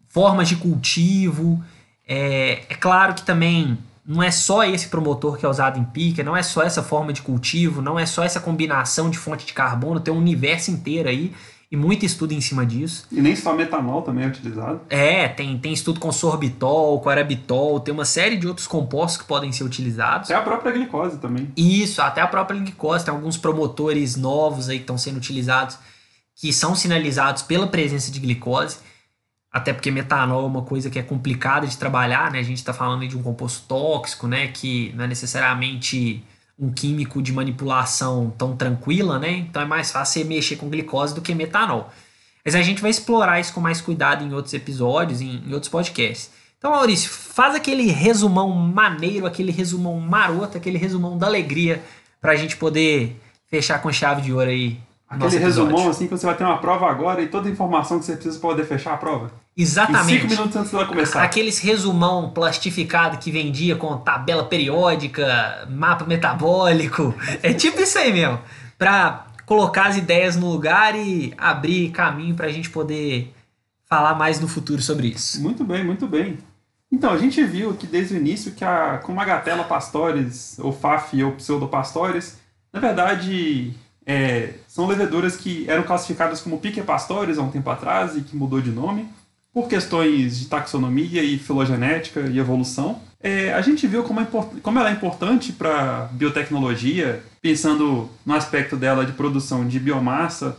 formas 0.09 0.49
de 0.49 0.57
cultivo. 0.57 1.63
É, 2.05 2.63
é, 2.69 2.75
claro 2.75 3.13
que 3.13 3.23
também 3.23 3.77
não 4.05 4.21
é 4.21 4.29
só 4.29 4.65
esse 4.65 4.89
promotor 4.89 5.37
que 5.37 5.45
é 5.45 5.49
usado 5.49 5.79
em 5.79 5.83
pica, 5.85 6.21
não 6.21 6.35
é 6.35 6.43
só 6.43 6.63
essa 6.63 6.83
forma 6.83 7.13
de 7.13 7.21
cultivo, 7.21 7.81
não 7.81 7.97
é 7.97 8.05
só 8.05 8.23
essa 8.23 8.39
combinação 8.39 9.09
de 9.09 9.17
fonte 9.17 9.45
de 9.45 9.53
carbono, 9.53 9.99
tem 9.99 10.13
um 10.13 10.17
universo 10.17 10.69
inteiro 10.69 11.07
aí 11.07 11.33
e 11.69 11.75
muito 11.75 12.05
estudo 12.05 12.33
em 12.33 12.39
cima 12.39 12.65
disso. 12.65 13.05
E 13.11 13.21
nem 13.21 13.35
só 13.35 13.53
metanol 13.53 14.01
também 14.01 14.23
é 14.23 14.27
utilizado? 14.27 14.81
É, 14.89 15.27
tem, 15.27 15.57
tem 15.57 15.73
estudo 15.73 15.99
com 15.99 16.11
sorbitol, 16.11 17.01
com 17.01 17.09
arabitol, 17.09 17.79
tem 17.79 17.93
uma 17.93 18.05
série 18.05 18.37
de 18.37 18.47
outros 18.47 18.67
compostos 18.67 19.21
que 19.21 19.27
podem 19.27 19.51
ser 19.51 19.63
utilizados. 19.63 20.31
Até 20.31 20.39
a 20.39 20.43
própria 20.43 20.71
glicose 20.71 21.17
também. 21.17 21.51
Isso, 21.57 22.01
até 22.01 22.21
a 22.21 22.27
própria 22.27 22.59
glicose. 22.59 23.03
Tem 23.03 23.13
alguns 23.13 23.37
promotores 23.37 24.15
novos 24.15 24.69
aí 24.69 24.77
que 24.77 24.83
estão 24.83 24.97
sendo 24.97 25.17
utilizados 25.17 25.77
que 26.39 26.53
são 26.53 26.75
sinalizados 26.75 27.41
pela 27.41 27.67
presença 27.67 28.11
de 28.11 28.19
glicose. 28.19 28.77
Até 29.51 29.73
porque 29.73 29.89
metanol 29.89 30.43
é 30.43 30.47
uma 30.47 30.61
coisa 30.61 30.89
que 30.89 30.99
é 30.99 31.03
complicada 31.03 31.65
de 31.65 31.75
trabalhar, 31.77 32.31
né? 32.31 32.39
A 32.39 32.43
gente 32.43 32.57
está 32.57 32.73
falando 32.73 33.07
de 33.07 33.17
um 33.17 33.23
composto 33.23 33.67
tóxico, 33.67 34.27
né? 34.27 34.47
Que 34.47 34.93
não 34.95 35.05
é 35.05 35.07
necessariamente 35.07 36.23
um 36.59 36.71
químico 36.71 37.21
de 37.21 37.31
manipulação 37.31 38.33
tão 38.37 38.55
tranquila, 38.55 39.19
né? 39.19 39.31
Então 39.31 39.61
é 39.61 39.65
mais 39.65 39.91
fácil 39.91 40.21
você 40.21 40.27
mexer 40.27 40.55
com 40.55 40.69
glicose 40.69 41.13
do 41.13 41.21
que 41.21 41.35
metanol. 41.35 41.89
Mas 42.43 42.55
a 42.55 42.61
gente 42.61 42.81
vai 42.81 42.89
explorar 42.89 43.39
isso 43.39 43.53
com 43.53 43.59
mais 43.59 43.81
cuidado 43.81 44.23
em 44.23 44.33
outros 44.33 44.53
episódios, 44.53 45.21
em, 45.21 45.43
em 45.45 45.53
outros 45.53 45.69
podcasts. 45.69 46.31
Então, 46.57 46.71
Maurício, 46.71 47.09
faz 47.09 47.53
aquele 47.53 47.91
resumão 47.91 48.49
maneiro, 48.49 49.27
aquele 49.27 49.51
resumão 49.51 49.99
maroto, 49.99 50.57
aquele 50.57 50.77
resumão 50.77 51.17
da 51.17 51.27
alegria 51.27 51.83
para 52.19 52.31
a 52.31 52.35
gente 52.35 52.57
poder 52.57 53.21
fechar 53.47 53.79
com 53.81 53.91
chave 53.91 54.21
de 54.21 54.33
ouro 54.33 54.49
aí. 54.49 54.79
Aquele 55.07 55.37
resumão 55.37 55.89
assim 55.89 56.05
que 56.05 56.11
você 56.11 56.25
vai 56.25 56.35
ter 56.35 56.43
uma 56.43 56.57
prova 56.57 56.89
agora 56.89 57.21
e 57.21 57.27
toda 57.27 57.47
a 57.47 57.51
informação 57.51 57.99
que 57.99 58.05
você 58.05 58.13
precisa 58.13 58.39
para 58.39 58.49
poder 58.49 58.65
fechar 58.65 58.93
a 58.93 58.97
prova. 58.97 59.31
Exatamente. 59.57 60.13
Em 60.13 60.19
cinco 60.19 60.29
minutos 60.29 60.55
antes 60.55 60.71
dela 60.71 60.85
começar. 60.85 61.23
Aqueles 61.23 61.57
resumão 61.57 62.29
plastificado 62.29 63.17
que 63.17 63.31
vendia 63.31 63.75
com 63.75 63.97
tabela 63.97 64.43
periódica, 64.43 65.67
mapa 65.67 66.05
metabólico. 66.05 67.15
É 67.41 67.51
tipo 67.53 67.81
isso 67.81 67.97
aí 67.97 68.13
mesmo. 68.13 68.39
Para 68.77 69.25
colocar 69.47 69.87
as 69.87 69.97
ideias 69.97 70.35
no 70.35 70.47
lugar 70.47 70.95
e 70.95 71.33
abrir 71.37 71.89
caminho 71.89 72.35
para 72.35 72.45
a 72.45 72.51
gente 72.51 72.69
poder 72.69 73.33
falar 73.89 74.13
mais 74.13 74.39
no 74.39 74.47
futuro 74.47 74.81
sobre 74.81 75.07
isso. 75.07 75.41
Muito 75.41 75.63
bem, 75.63 75.83
muito 75.83 76.05
bem. 76.05 76.37
Então, 76.91 77.11
a 77.11 77.17
gente 77.17 77.43
viu 77.43 77.73
que 77.73 77.87
desde 77.87 78.13
o 78.13 78.17
início 78.17 78.51
que 78.51 78.63
a 78.63 78.99
Comagatella 78.99 79.63
pastores, 79.63 80.57
ou 80.59 80.71
FAF 80.71 81.21
ou 81.23 81.31
pseudopastores, 81.31 82.37
na 82.71 82.79
verdade 82.79 83.73
é, 84.05 84.53
são 84.67 84.85
leveduras 84.85 85.35
que 85.35 85.65
eram 85.69 85.83
classificadas 85.83 86.39
como 86.39 86.59
pique 86.59 86.81
pastores 86.81 87.37
há 87.37 87.41
um 87.41 87.49
tempo 87.49 87.69
atrás 87.69 88.15
e 88.15 88.21
que 88.21 88.35
mudou 88.35 88.61
de 88.61 88.71
nome 88.71 89.09
por 89.57 89.67
questões 89.67 90.37
de 90.37 90.45
taxonomia 90.45 91.23
e 91.23 91.39
filogenética 91.39 92.19
e 92.19 92.37
evolução. 92.37 93.01
É, 93.19 93.51
a 93.53 93.59
gente 93.59 93.87
viu 93.87 94.03
como, 94.03 94.19
é 94.21 94.27
como 94.61 94.77
ela 94.77 94.91
é 94.91 94.93
importante 94.93 95.51
para 95.51 96.07
biotecnologia, 96.11 97.23
pensando 97.41 98.07
no 98.23 98.35
aspecto 98.35 98.75
dela 98.75 99.03
de 99.03 99.13
produção 99.13 99.67
de 99.67 99.79
biomassa 99.79 100.55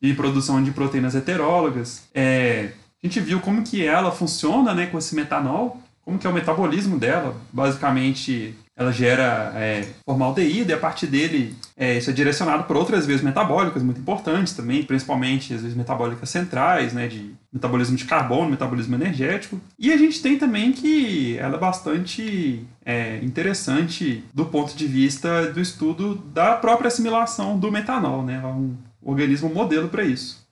e 0.00 0.14
produção 0.14 0.64
de 0.64 0.70
proteínas 0.70 1.14
heterólogas. 1.14 2.04
É, 2.14 2.70
a 3.04 3.06
gente 3.06 3.20
viu 3.20 3.38
como 3.38 3.62
que 3.62 3.84
ela 3.84 4.10
funciona 4.10 4.72
né, 4.72 4.86
com 4.86 4.96
esse 4.96 5.14
metanol, 5.14 5.82
como 6.00 6.18
que 6.18 6.26
é 6.26 6.30
o 6.30 6.32
metabolismo 6.32 6.98
dela. 6.98 7.36
Basicamente, 7.52 8.54
ela 8.78 8.92
gera 8.92 9.52
é, 9.56 9.84
formaldeído 10.04 10.70
e 10.70 10.74
a 10.74 10.78
partir 10.78 11.08
dele 11.08 11.56
é, 11.76 11.98
isso 11.98 12.10
é 12.10 12.12
direcionado 12.12 12.62
para 12.62 12.78
outras 12.78 13.04
vias 13.04 13.20
metabólicas 13.20 13.82
muito 13.82 14.00
importantes 14.00 14.52
também, 14.52 14.84
principalmente 14.84 15.52
as 15.52 15.62
vias 15.62 15.74
metabólicas 15.74 16.30
centrais, 16.30 16.92
né, 16.92 17.08
de 17.08 17.34
metabolismo 17.52 17.96
de 17.96 18.04
carbono, 18.04 18.48
metabolismo 18.48 18.94
energético. 18.94 19.60
E 19.76 19.92
a 19.92 19.96
gente 19.96 20.22
tem 20.22 20.38
também 20.38 20.70
que 20.70 21.36
ela 21.38 21.56
é 21.56 21.58
bastante 21.58 22.64
é, 22.84 23.16
interessante 23.16 24.22
do 24.32 24.46
ponto 24.46 24.76
de 24.76 24.86
vista 24.86 25.50
do 25.50 25.60
estudo 25.60 26.14
da 26.32 26.54
própria 26.54 26.86
assimilação 26.86 27.58
do 27.58 27.72
metanol, 27.72 28.22
né, 28.22 28.40
é 28.40 28.46
um 28.46 28.76
organismo 29.02 29.52
modelo 29.52 29.88
para 29.88 30.04
isso. 30.04 30.47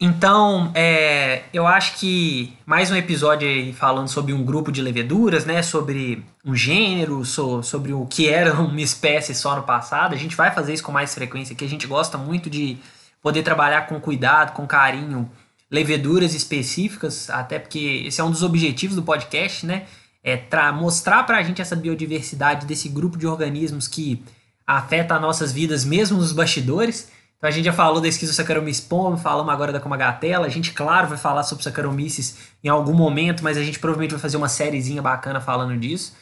Então, 0.00 0.70
é, 0.76 1.42
eu 1.52 1.66
acho 1.66 1.96
que 1.98 2.56
mais 2.64 2.88
um 2.88 2.94
episódio 2.94 3.74
falando 3.74 4.06
sobre 4.06 4.32
um 4.32 4.44
grupo 4.44 4.70
de 4.70 4.80
leveduras, 4.80 5.44
né? 5.44 5.60
Sobre 5.60 6.24
um 6.44 6.54
gênero, 6.54 7.24
so, 7.24 7.64
sobre 7.64 7.92
o 7.92 8.06
que 8.06 8.28
era 8.28 8.54
uma 8.62 8.80
espécie 8.80 9.34
só 9.34 9.56
no 9.56 9.64
passado. 9.64 10.14
A 10.14 10.18
gente 10.18 10.36
vai 10.36 10.54
fazer 10.54 10.72
isso 10.72 10.84
com 10.84 10.92
mais 10.92 11.12
frequência 11.12 11.52
aqui. 11.52 11.64
A 11.64 11.68
gente 11.68 11.86
gosta 11.88 12.16
muito 12.16 12.48
de 12.48 12.78
poder 13.20 13.42
trabalhar 13.42 13.88
com 13.88 14.00
cuidado, 14.00 14.52
com 14.52 14.68
carinho, 14.68 15.28
leveduras 15.68 16.32
específicas, 16.32 17.28
até 17.28 17.58
porque 17.58 18.04
esse 18.06 18.20
é 18.20 18.24
um 18.24 18.30
dos 18.30 18.44
objetivos 18.44 18.94
do 18.94 19.02
podcast, 19.02 19.66
né? 19.66 19.86
É 20.22 20.40
mostrar 20.70 21.24
pra 21.24 21.42
gente 21.42 21.60
essa 21.60 21.74
biodiversidade 21.74 22.66
desse 22.66 22.88
grupo 22.88 23.18
de 23.18 23.26
organismos 23.26 23.88
que 23.88 24.22
afeta 24.64 25.18
nossas 25.18 25.50
vidas 25.50 25.84
mesmo 25.84 26.18
nos 26.18 26.30
bastidores. 26.30 27.10
Então 27.38 27.48
a 27.48 27.52
gente 27.52 27.64
já 27.64 27.72
falou 27.72 28.00
da 28.00 28.08
esquizosaccharomyces 28.08 28.84
pombe, 28.84 29.20
falamos 29.20 29.52
agora 29.52 29.72
da 29.72 29.78
comagatela. 29.78 30.46
A 30.46 30.50
gente, 30.50 30.72
claro, 30.72 31.06
vai 31.06 31.16
falar 31.16 31.44
sobre 31.44 31.62
Saccharomyces 31.62 32.36
em 32.62 32.68
algum 32.68 32.94
momento, 32.94 33.44
mas 33.44 33.56
a 33.56 33.62
gente 33.62 33.78
provavelmente 33.78 34.10
vai 34.10 34.20
fazer 34.20 34.36
uma 34.36 34.48
sériezinha 34.48 35.00
bacana 35.00 35.40
falando 35.40 35.78
disso. 35.78 36.16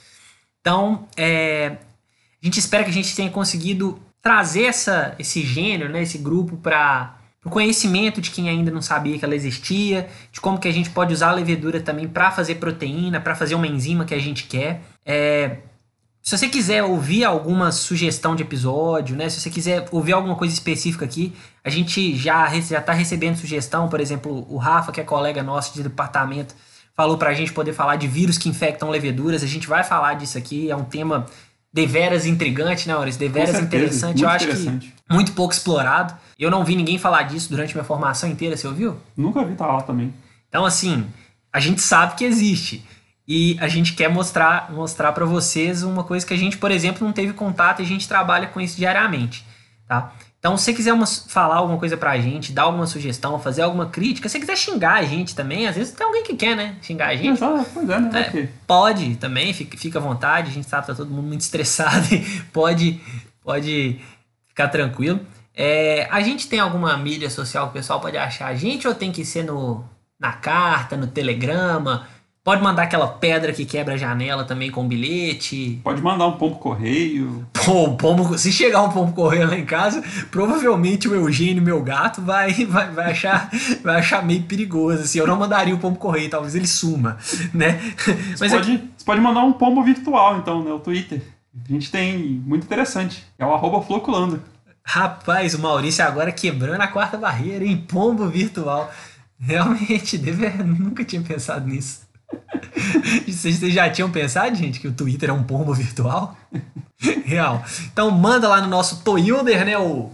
Então, 0.60 1.08
é, 1.16 1.78
a 2.42 2.44
gente 2.44 2.58
espera 2.58 2.84
que 2.84 2.90
a 2.90 2.92
gente 2.92 3.16
tenha 3.16 3.30
conseguido 3.30 3.98
trazer 4.20 4.64
essa, 4.64 5.14
esse 5.18 5.40
gênero, 5.42 5.90
né, 5.90 6.02
esse 6.02 6.18
grupo 6.18 6.56
para 6.58 7.16
o 7.42 7.48
conhecimento 7.48 8.20
de 8.20 8.30
quem 8.30 8.48
ainda 8.50 8.70
não 8.70 8.82
sabia 8.82 9.18
que 9.18 9.24
ela 9.24 9.34
existia, 9.34 10.08
de 10.30 10.40
como 10.40 10.58
que 10.58 10.68
a 10.68 10.72
gente 10.72 10.90
pode 10.90 11.14
usar 11.14 11.30
a 11.30 11.32
levedura 11.32 11.80
também 11.80 12.06
para 12.06 12.30
fazer 12.30 12.56
proteína, 12.56 13.20
para 13.20 13.34
fazer 13.34 13.54
uma 13.54 13.66
enzima 13.66 14.04
que 14.04 14.14
a 14.14 14.18
gente 14.18 14.44
quer. 14.44 14.82
É, 15.04 15.58
se 16.26 16.36
você 16.36 16.48
quiser 16.48 16.82
ouvir 16.82 17.24
alguma 17.24 17.70
sugestão 17.70 18.34
de 18.34 18.42
episódio, 18.42 19.14
né? 19.14 19.28
Se 19.28 19.40
você 19.40 19.48
quiser 19.48 19.86
ouvir 19.92 20.12
alguma 20.12 20.34
coisa 20.34 20.52
específica 20.52 21.04
aqui, 21.04 21.32
a 21.62 21.70
gente 21.70 22.16
já 22.16 22.52
já 22.58 22.80
está 22.80 22.92
recebendo 22.92 23.36
sugestão. 23.36 23.88
Por 23.88 24.00
exemplo, 24.00 24.44
o 24.50 24.56
Rafa, 24.56 24.90
que 24.90 25.00
é 25.00 25.04
colega 25.04 25.40
nosso 25.40 25.72
de 25.72 25.84
departamento, 25.84 26.52
falou 26.96 27.16
para 27.16 27.30
a 27.30 27.32
gente 27.32 27.52
poder 27.52 27.72
falar 27.74 27.94
de 27.94 28.08
vírus 28.08 28.38
que 28.38 28.48
infectam 28.48 28.90
leveduras. 28.90 29.44
A 29.44 29.46
gente 29.46 29.68
vai 29.68 29.84
falar 29.84 30.14
disso 30.14 30.36
aqui. 30.36 30.68
É 30.68 30.74
um 30.74 30.82
tema 30.82 31.26
deveras 31.72 32.26
intrigante, 32.26 32.88
né, 32.88 32.94
Maurício? 32.94 33.20
Deveras 33.20 33.50
certeza, 33.50 33.76
interessante. 33.76 34.22
Eu 34.24 34.28
acho 34.28 34.48
que 34.48 34.92
muito 35.08 35.30
pouco 35.30 35.54
explorado. 35.54 36.12
Eu 36.36 36.50
não 36.50 36.64
vi 36.64 36.74
ninguém 36.74 36.98
falar 36.98 37.22
disso 37.22 37.48
durante 37.48 37.72
minha 37.72 37.84
formação 37.84 38.28
inteira. 38.28 38.56
Você 38.56 38.66
ouviu? 38.66 38.96
Nunca 39.16 39.44
vi 39.44 39.54
tá 39.54 39.64
lá 39.64 39.80
também. 39.80 40.12
Então, 40.48 40.64
assim, 40.64 41.06
a 41.52 41.60
gente 41.60 41.80
sabe 41.80 42.16
que 42.16 42.24
existe. 42.24 42.84
E 43.28 43.56
a 43.60 43.66
gente 43.66 43.94
quer 43.94 44.08
mostrar 44.08 44.70
mostrar 44.72 45.12
para 45.12 45.24
vocês 45.24 45.82
uma 45.82 46.04
coisa 46.04 46.24
que 46.24 46.32
a 46.32 46.36
gente, 46.36 46.56
por 46.58 46.70
exemplo, 46.70 47.04
não 47.04 47.12
teve 47.12 47.32
contato 47.32 47.80
e 47.80 47.82
a 47.82 47.86
gente 47.86 48.06
trabalha 48.06 48.46
com 48.46 48.60
isso 48.60 48.76
diariamente, 48.76 49.44
tá? 49.88 50.12
Então, 50.38 50.56
se 50.56 50.66
você 50.66 50.74
quiser 50.74 50.92
uma, 50.92 51.06
falar 51.06 51.56
alguma 51.56 51.76
coisa 51.76 51.96
pra 51.96 52.16
gente, 52.20 52.52
dar 52.52 52.62
alguma 52.62 52.86
sugestão, 52.86 53.36
fazer 53.40 53.62
alguma 53.62 53.86
crítica, 53.86 54.28
se 54.28 54.34
você 54.34 54.38
quiser 54.38 54.56
xingar 54.56 54.94
a 54.94 55.02
gente 55.02 55.34
também, 55.34 55.66
às 55.66 55.74
vezes 55.74 55.92
tem 55.92 56.06
alguém 56.06 56.22
que 56.22 56.36
quer, 56.36 56.54
né? 56.54 56.76
Xingar 56.80 57.08
a 57.08 57.16
gente. 57.16 57.42
É, 57.42 57.64
pois 57.74 57.90
é, 57.90 57.98
né? 57.98 58.20
É, 58.32 58.48
pode 58.64 59.16
também, 59.16 59.52
fica, 59.52 59.76
fica 59.76 59.98
à 59.98 60.02
vontade, 60.02 60.50
a 60.50 60.52
gente 60.52 60.68
sabe 60.68 60.82
que 60.82 60.92
tá 60.92 60.94
todo 60.94 61.10
mundo 61.10 61.26
muito 61.26 61.40
estressado 61.40 62.06
e 62.14 62.20
pode, 62.52 63.00
pode 63.42 64.00
ficar 64.46 64.68
tranquilo. 64.68 65.18
É, 65.52 66.06
a 66.12 66.20
gente 66.20 66.48
tem 66.48 66.60
alguma 66.60 66.96
mídia 66.96 67.28
social 67.28 67.64
que 67.64 67.70
o 67.70 67.80
pessoal 67.80 67.98
pode 67.98 68.16
achar 68.16 68.46
a 68.46 68.54
gente 68.54 68.86
ou 68.86 68.94
tem 68.94 69.10
que 69.10 69.24
ser 69.24 69.42
no, 69.42 69.84
na 70.20 70.32
carta, 70.32 70.96
no 70.96 71.08
telegrama? 71.08 72.06
Pode 72.46 72.62
mandar 72.62 72.84
aquela 72.84 73.08
pedra 73.08 73.52
que 73.52 73.64
quebra 73.64 73.94
a 73.94 73.96
janela 73.96 74.44
também 74.44 74.70
com 74.70 74.86
bilhete. 74.86 75.80
Pode 75.82 76.00
mandar 76.00 76.28
um 76.28 76.38
pombo 76.38 76.54
correio. 76.54 77.44
Pô, 77.52 77.96
pombo, 77.96 78.38
se 78.38 78.52
chegar 78.52 78.84
um 78.84 78.88
pombo 78.88 79.12
correio 79.12 79.48
lá 79.48 79.58
em 79.58 79.64
casa, 79.64 80.00
provavelmente 80.30 81.08
o 81.08 81.14
Eugênio, 81.16 81.60
meu 81.60 81.82
gato, 81.82 82.22
vai, 82.22 82.52
vai, 82.66 82.88
vai, 82.92 83.10
achar, 83.10 83.50
vai 83.82 83.96
achar 83.96 84.24
meio 84.24 84.44
perigoso. 84.44 85.02
Assim, 85.02 85.18
eu 85.18 85.26
não 85.26 85.36
mandaria 85.36 85.74
o 85.74 85.78
pombo 85.78 85.98
correio, 85.98 86.30
talvez 86.30 86.54
ele 86.54 86.68
suma, 86.68 87.18
né? 87.52 87.80
Mas 88.38 88.52
você, 88.52 88.56
pode, 88.56 88.74
é... 88.74 88.80
você 88.96 89.04
pode 89.04 89.20
mandar 89.20 89.42
um 89.42 89.52
pombo 89.52 89.82
virtual, 89.82 90.36
então, 90.36 90.62
né? 90.62 90.70
O 90.70 90.78
Twitter. 90.78 91.20
A 91.68 91.72
gente 91.72 91.90
tem 91.90 92.16
muito 92.16 92.62
interessante. 92.62 93.26
É 93.36 93.44
o 93.44 93.52
arroba 93.52 93.82
floculando. 93.82 94.40
Rapaz, 94.84 95.52
o 95.52 95.58
Maurício 95.58 96.04
agora 96.04 96.30
quebrando 96.30 96.80
a 96.80 96.86
quarta 96.86 97.16
barreira 97.16 97.64
em 97.64 97.76
pombo 97.76 98.28
virtual. 98.28 98.88
Realmente, 99.36 100.16
deve, 100.16 100.48
nunca 100.62 101.04
tinha 101.04 101.20
pensado 101.22 101.66
nisso. 101.66 102.05
Vocês 103.26 103.58
já 103.72 103.88
tinham 103.90 104.10
pensado, 104.10 104.54
gente, 104.54 104.80
que 104.80 104.88
o 104.88 104.92
Twitter 104.92 105.30
é 105.30 105.32
um 105.32 105.42
pombo 105.42 105.72
virtual? 105.74 106.36
Real. 107.24 107.62
Então 107.92 108.10
manda 108.10 108.48
lá 108.48 108.60
no 108.60 108.68
nosso 108.68 109.02
Toyunder, 109.02 109.64
né? 109.64 109.78
O 109.78 110.10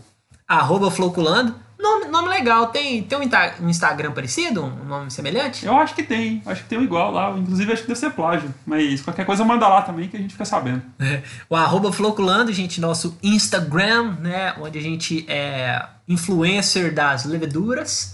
arroba 0.47 0.91
Floculando. 0.91 1.55
Nome, 1.83 2.07
nome 2.07 2.29
legal. 2.29 2.69
Tem, 2.69 3.03
tem 3.03 3.19
um, 3.19 3.69
Instagram 3.69 4.13
parecido? 4.13 4.63
Um 4.63 4.85
nome 4.85 5.11
semelhante? 5.11 5.67
Eu 5.67 5.77
acho 5.77 5.95
que 5.97 6.03
tem. 6.05 6.41
Acho 6.47 6.63
que 6.63 6.69
tem 6.69 6.79
um 6.79 6.83
igual 6.83 7.11
lá. 7.11 7.37
Inclusive, 7.37 7.73
acho 7.73 7.83
que 7.83 7.89
deve 7.89 7.99
ser 7.99 8.11
plágio. 8.11 8.55
Mas 8.65 9.03
qualquer 9.03 9.27
coisa 9.27 9.45
manda 9.45 9.67
lá 9.67 9.83
também 9.83 10.09
que 10.09 10.17
a 10.17 10.21
gente 10.21 10.33
fica 10.33 10.45
sabendo. 10.45 10.83
É. 11.01 11.23
O 11.51 11.57
arroba 11.57 11.93
Floculando, 11.93 12.53
gente, 12.53 12.81
nosso 12.81 13.19
Instagram, 13.21 14.17
né? 14.21 14.55
Onde 14.61 14.79
a 14.79 14.83
gente 14.83 15.25
é 15.29 15.85
influencer 16.07 16.95
das 16.95 17.25
leveduras, 17.25 18.12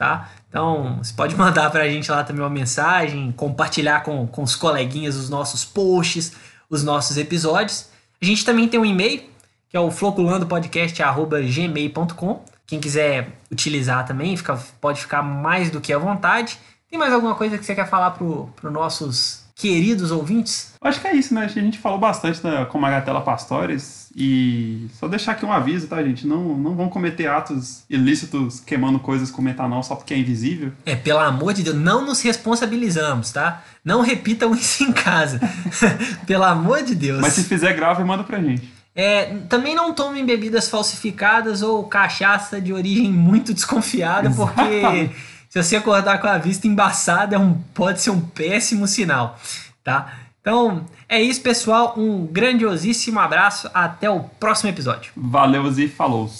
tá? 0.00 0.30
Então, 0.48 0.96
você 0.96 1.12
pode 1.12 1.36
mandar 1.36 1.70
para 1.70 1.82
a 1.82 1.88
gente 1.88 2.10
lá 2.10 2.24
também 2.24 2.42
uma 2.42 2.48
mensagem, 2.48 3.30
compartilhar 3.32 4.02
com, 4.02 4.26
com 4.26 4.42
os 4.42 4.56
coleguinhas 4.56 5.14
os 5.14 5.28
nossos 5.28 5.62
posts, 5.62 6.32
os 6.70 6.82
nossos 6.82 7.18
episódios. 7.18 7.90
A 8.20 8.24
gente 8.24 8.42
também 8.42 8.66
tem 8.66 8.80
um 8.80 8.86
e-mail, 8.86 9.22
que 9.68 9.76
é 9.76 9.80
o 9.80 9.90
floculandopodcast.gmail.com. 9.90 12.44
Quem 12.66 12.80
quiser 12.80 13.36
utilizar 13.52 14.06
também, 14.06 14.34
fica, 14.36 14.58
pode 14.80 15.02
ficar 15.02 15.22
mais 15.22 15.70
do 15.70 15.82
que 15.82 15.92
à 15.92 15.98
vontade. 15.98 16.58
Tem 16.88 16.98
mais 16.98 17.12
alguma 17.12 17.34
coisa 17.34 17.58
que 17.58 17.64
você 17.64 17.74
quer 17.74 17.86
falar 17.86 18.12
para 18.12 18.24
os 18.24 18.72
nossos 18.72 19.44
queridos 19.60 20.10
ouvintes? 20.10 20.72
Acho 20.82 21.00
que 21.00 21.06
é 21.06 21.14
isso, 21.14 21.34
né? 21.34 21.44
A 21.44 21.48
gente 21.48 21.78
falou 21.78 21.98
bastante 21.98 22.42
da 22.42 22.64
Comagatela 22.64 23.20
Pastores 23.20 24.08
e 24.16 24.88
só 24.98 25.06
deixar 25.06 25.32
aqui 25.32 25.44
um 25.44 25.52
aviso, 25.52 25.86
tá, 25.86 26.02
gente? 26.02 26.26
Não, 26.26 26.56
não 26.56 26.74
vão 26.74 26.88
cometer 26.88 27.28
atos 27.28 27.82
ilícitos 27.90 28.60
queimando 28.60 28.98
coisas 28.98 29.30
com 29.30 29.42
metanol 29.42 29.82
só 29.82 29.94
porque 29.94 30.14
é 30.14 30.18
invisível. 30.18 30.72
É, 30.86 30.96
pelo 30.96 31.18
amor 31.18 31.52
de 31.52 31.62
Deus, 31.62 31.76
não 31.76 32.06
nos 32.06 32.22
responsabilizamos, 32.22 33.30
tá? 33.30 33.62
Não 33.84 34.00
repitam 34.00 34.52
isso 34.56 34.82
em 34.82 34.92
casa. 34.92 35.38
pelo 36.26 36.44
amor 36.44 36.82
de 36.82 36.94
Deus. 36.94 37.20
Mas 37.20 37.34
se 37.34 37.44
fizer 37.44 37.74
grave, 37.74 38.02
manda 38.02 38.24
pra 38.24 38.40
gente. 38.40 38.80
É, 38.96 39.36
também 39.48 39.74
não 39.74 39.92
tomem 39.92 40.24
bebidas 40.24 40.68
falsificadas 40.68 41.62
ou 41.62 41.84
cachaça 41.84 42.60
de 42.60 42.72
origem 42.72 43.12
muito 43.12 43.52
desconfiada, 43.54 44.30
porque 44.30 45.10
se 45.50 45.60
você 45.60 45.76
acordar 45.76 46.20
com 46.20 46.28
a 46.28 46.38
vista 46.38 46.68
embaçada, 46.68 47.34
é 47.34 47.38
um, 47.38 47.54
pode 47.74 48.00
ser 48.00 48.10
um 48.10 48.20
péssimo 48.20 48.86
sinal, 48.86 49.36
tá? 49.82 50.14
Então, 50.40 50.86
é 51.08 51.20
isso, 51.20 51.42
pessoal. 51.42 51.94
Um 51.98 52.24
grandiosíssimo 52.24 53.18
abraço. 53.18 53.68
Até 53.74 54.08
o 54.08 54.20
próximo 54.20 54.70
episódio. 54.70 55.12
Valeu 55.16 55.68
e 55.78 55.88
falou. 55.88 56.30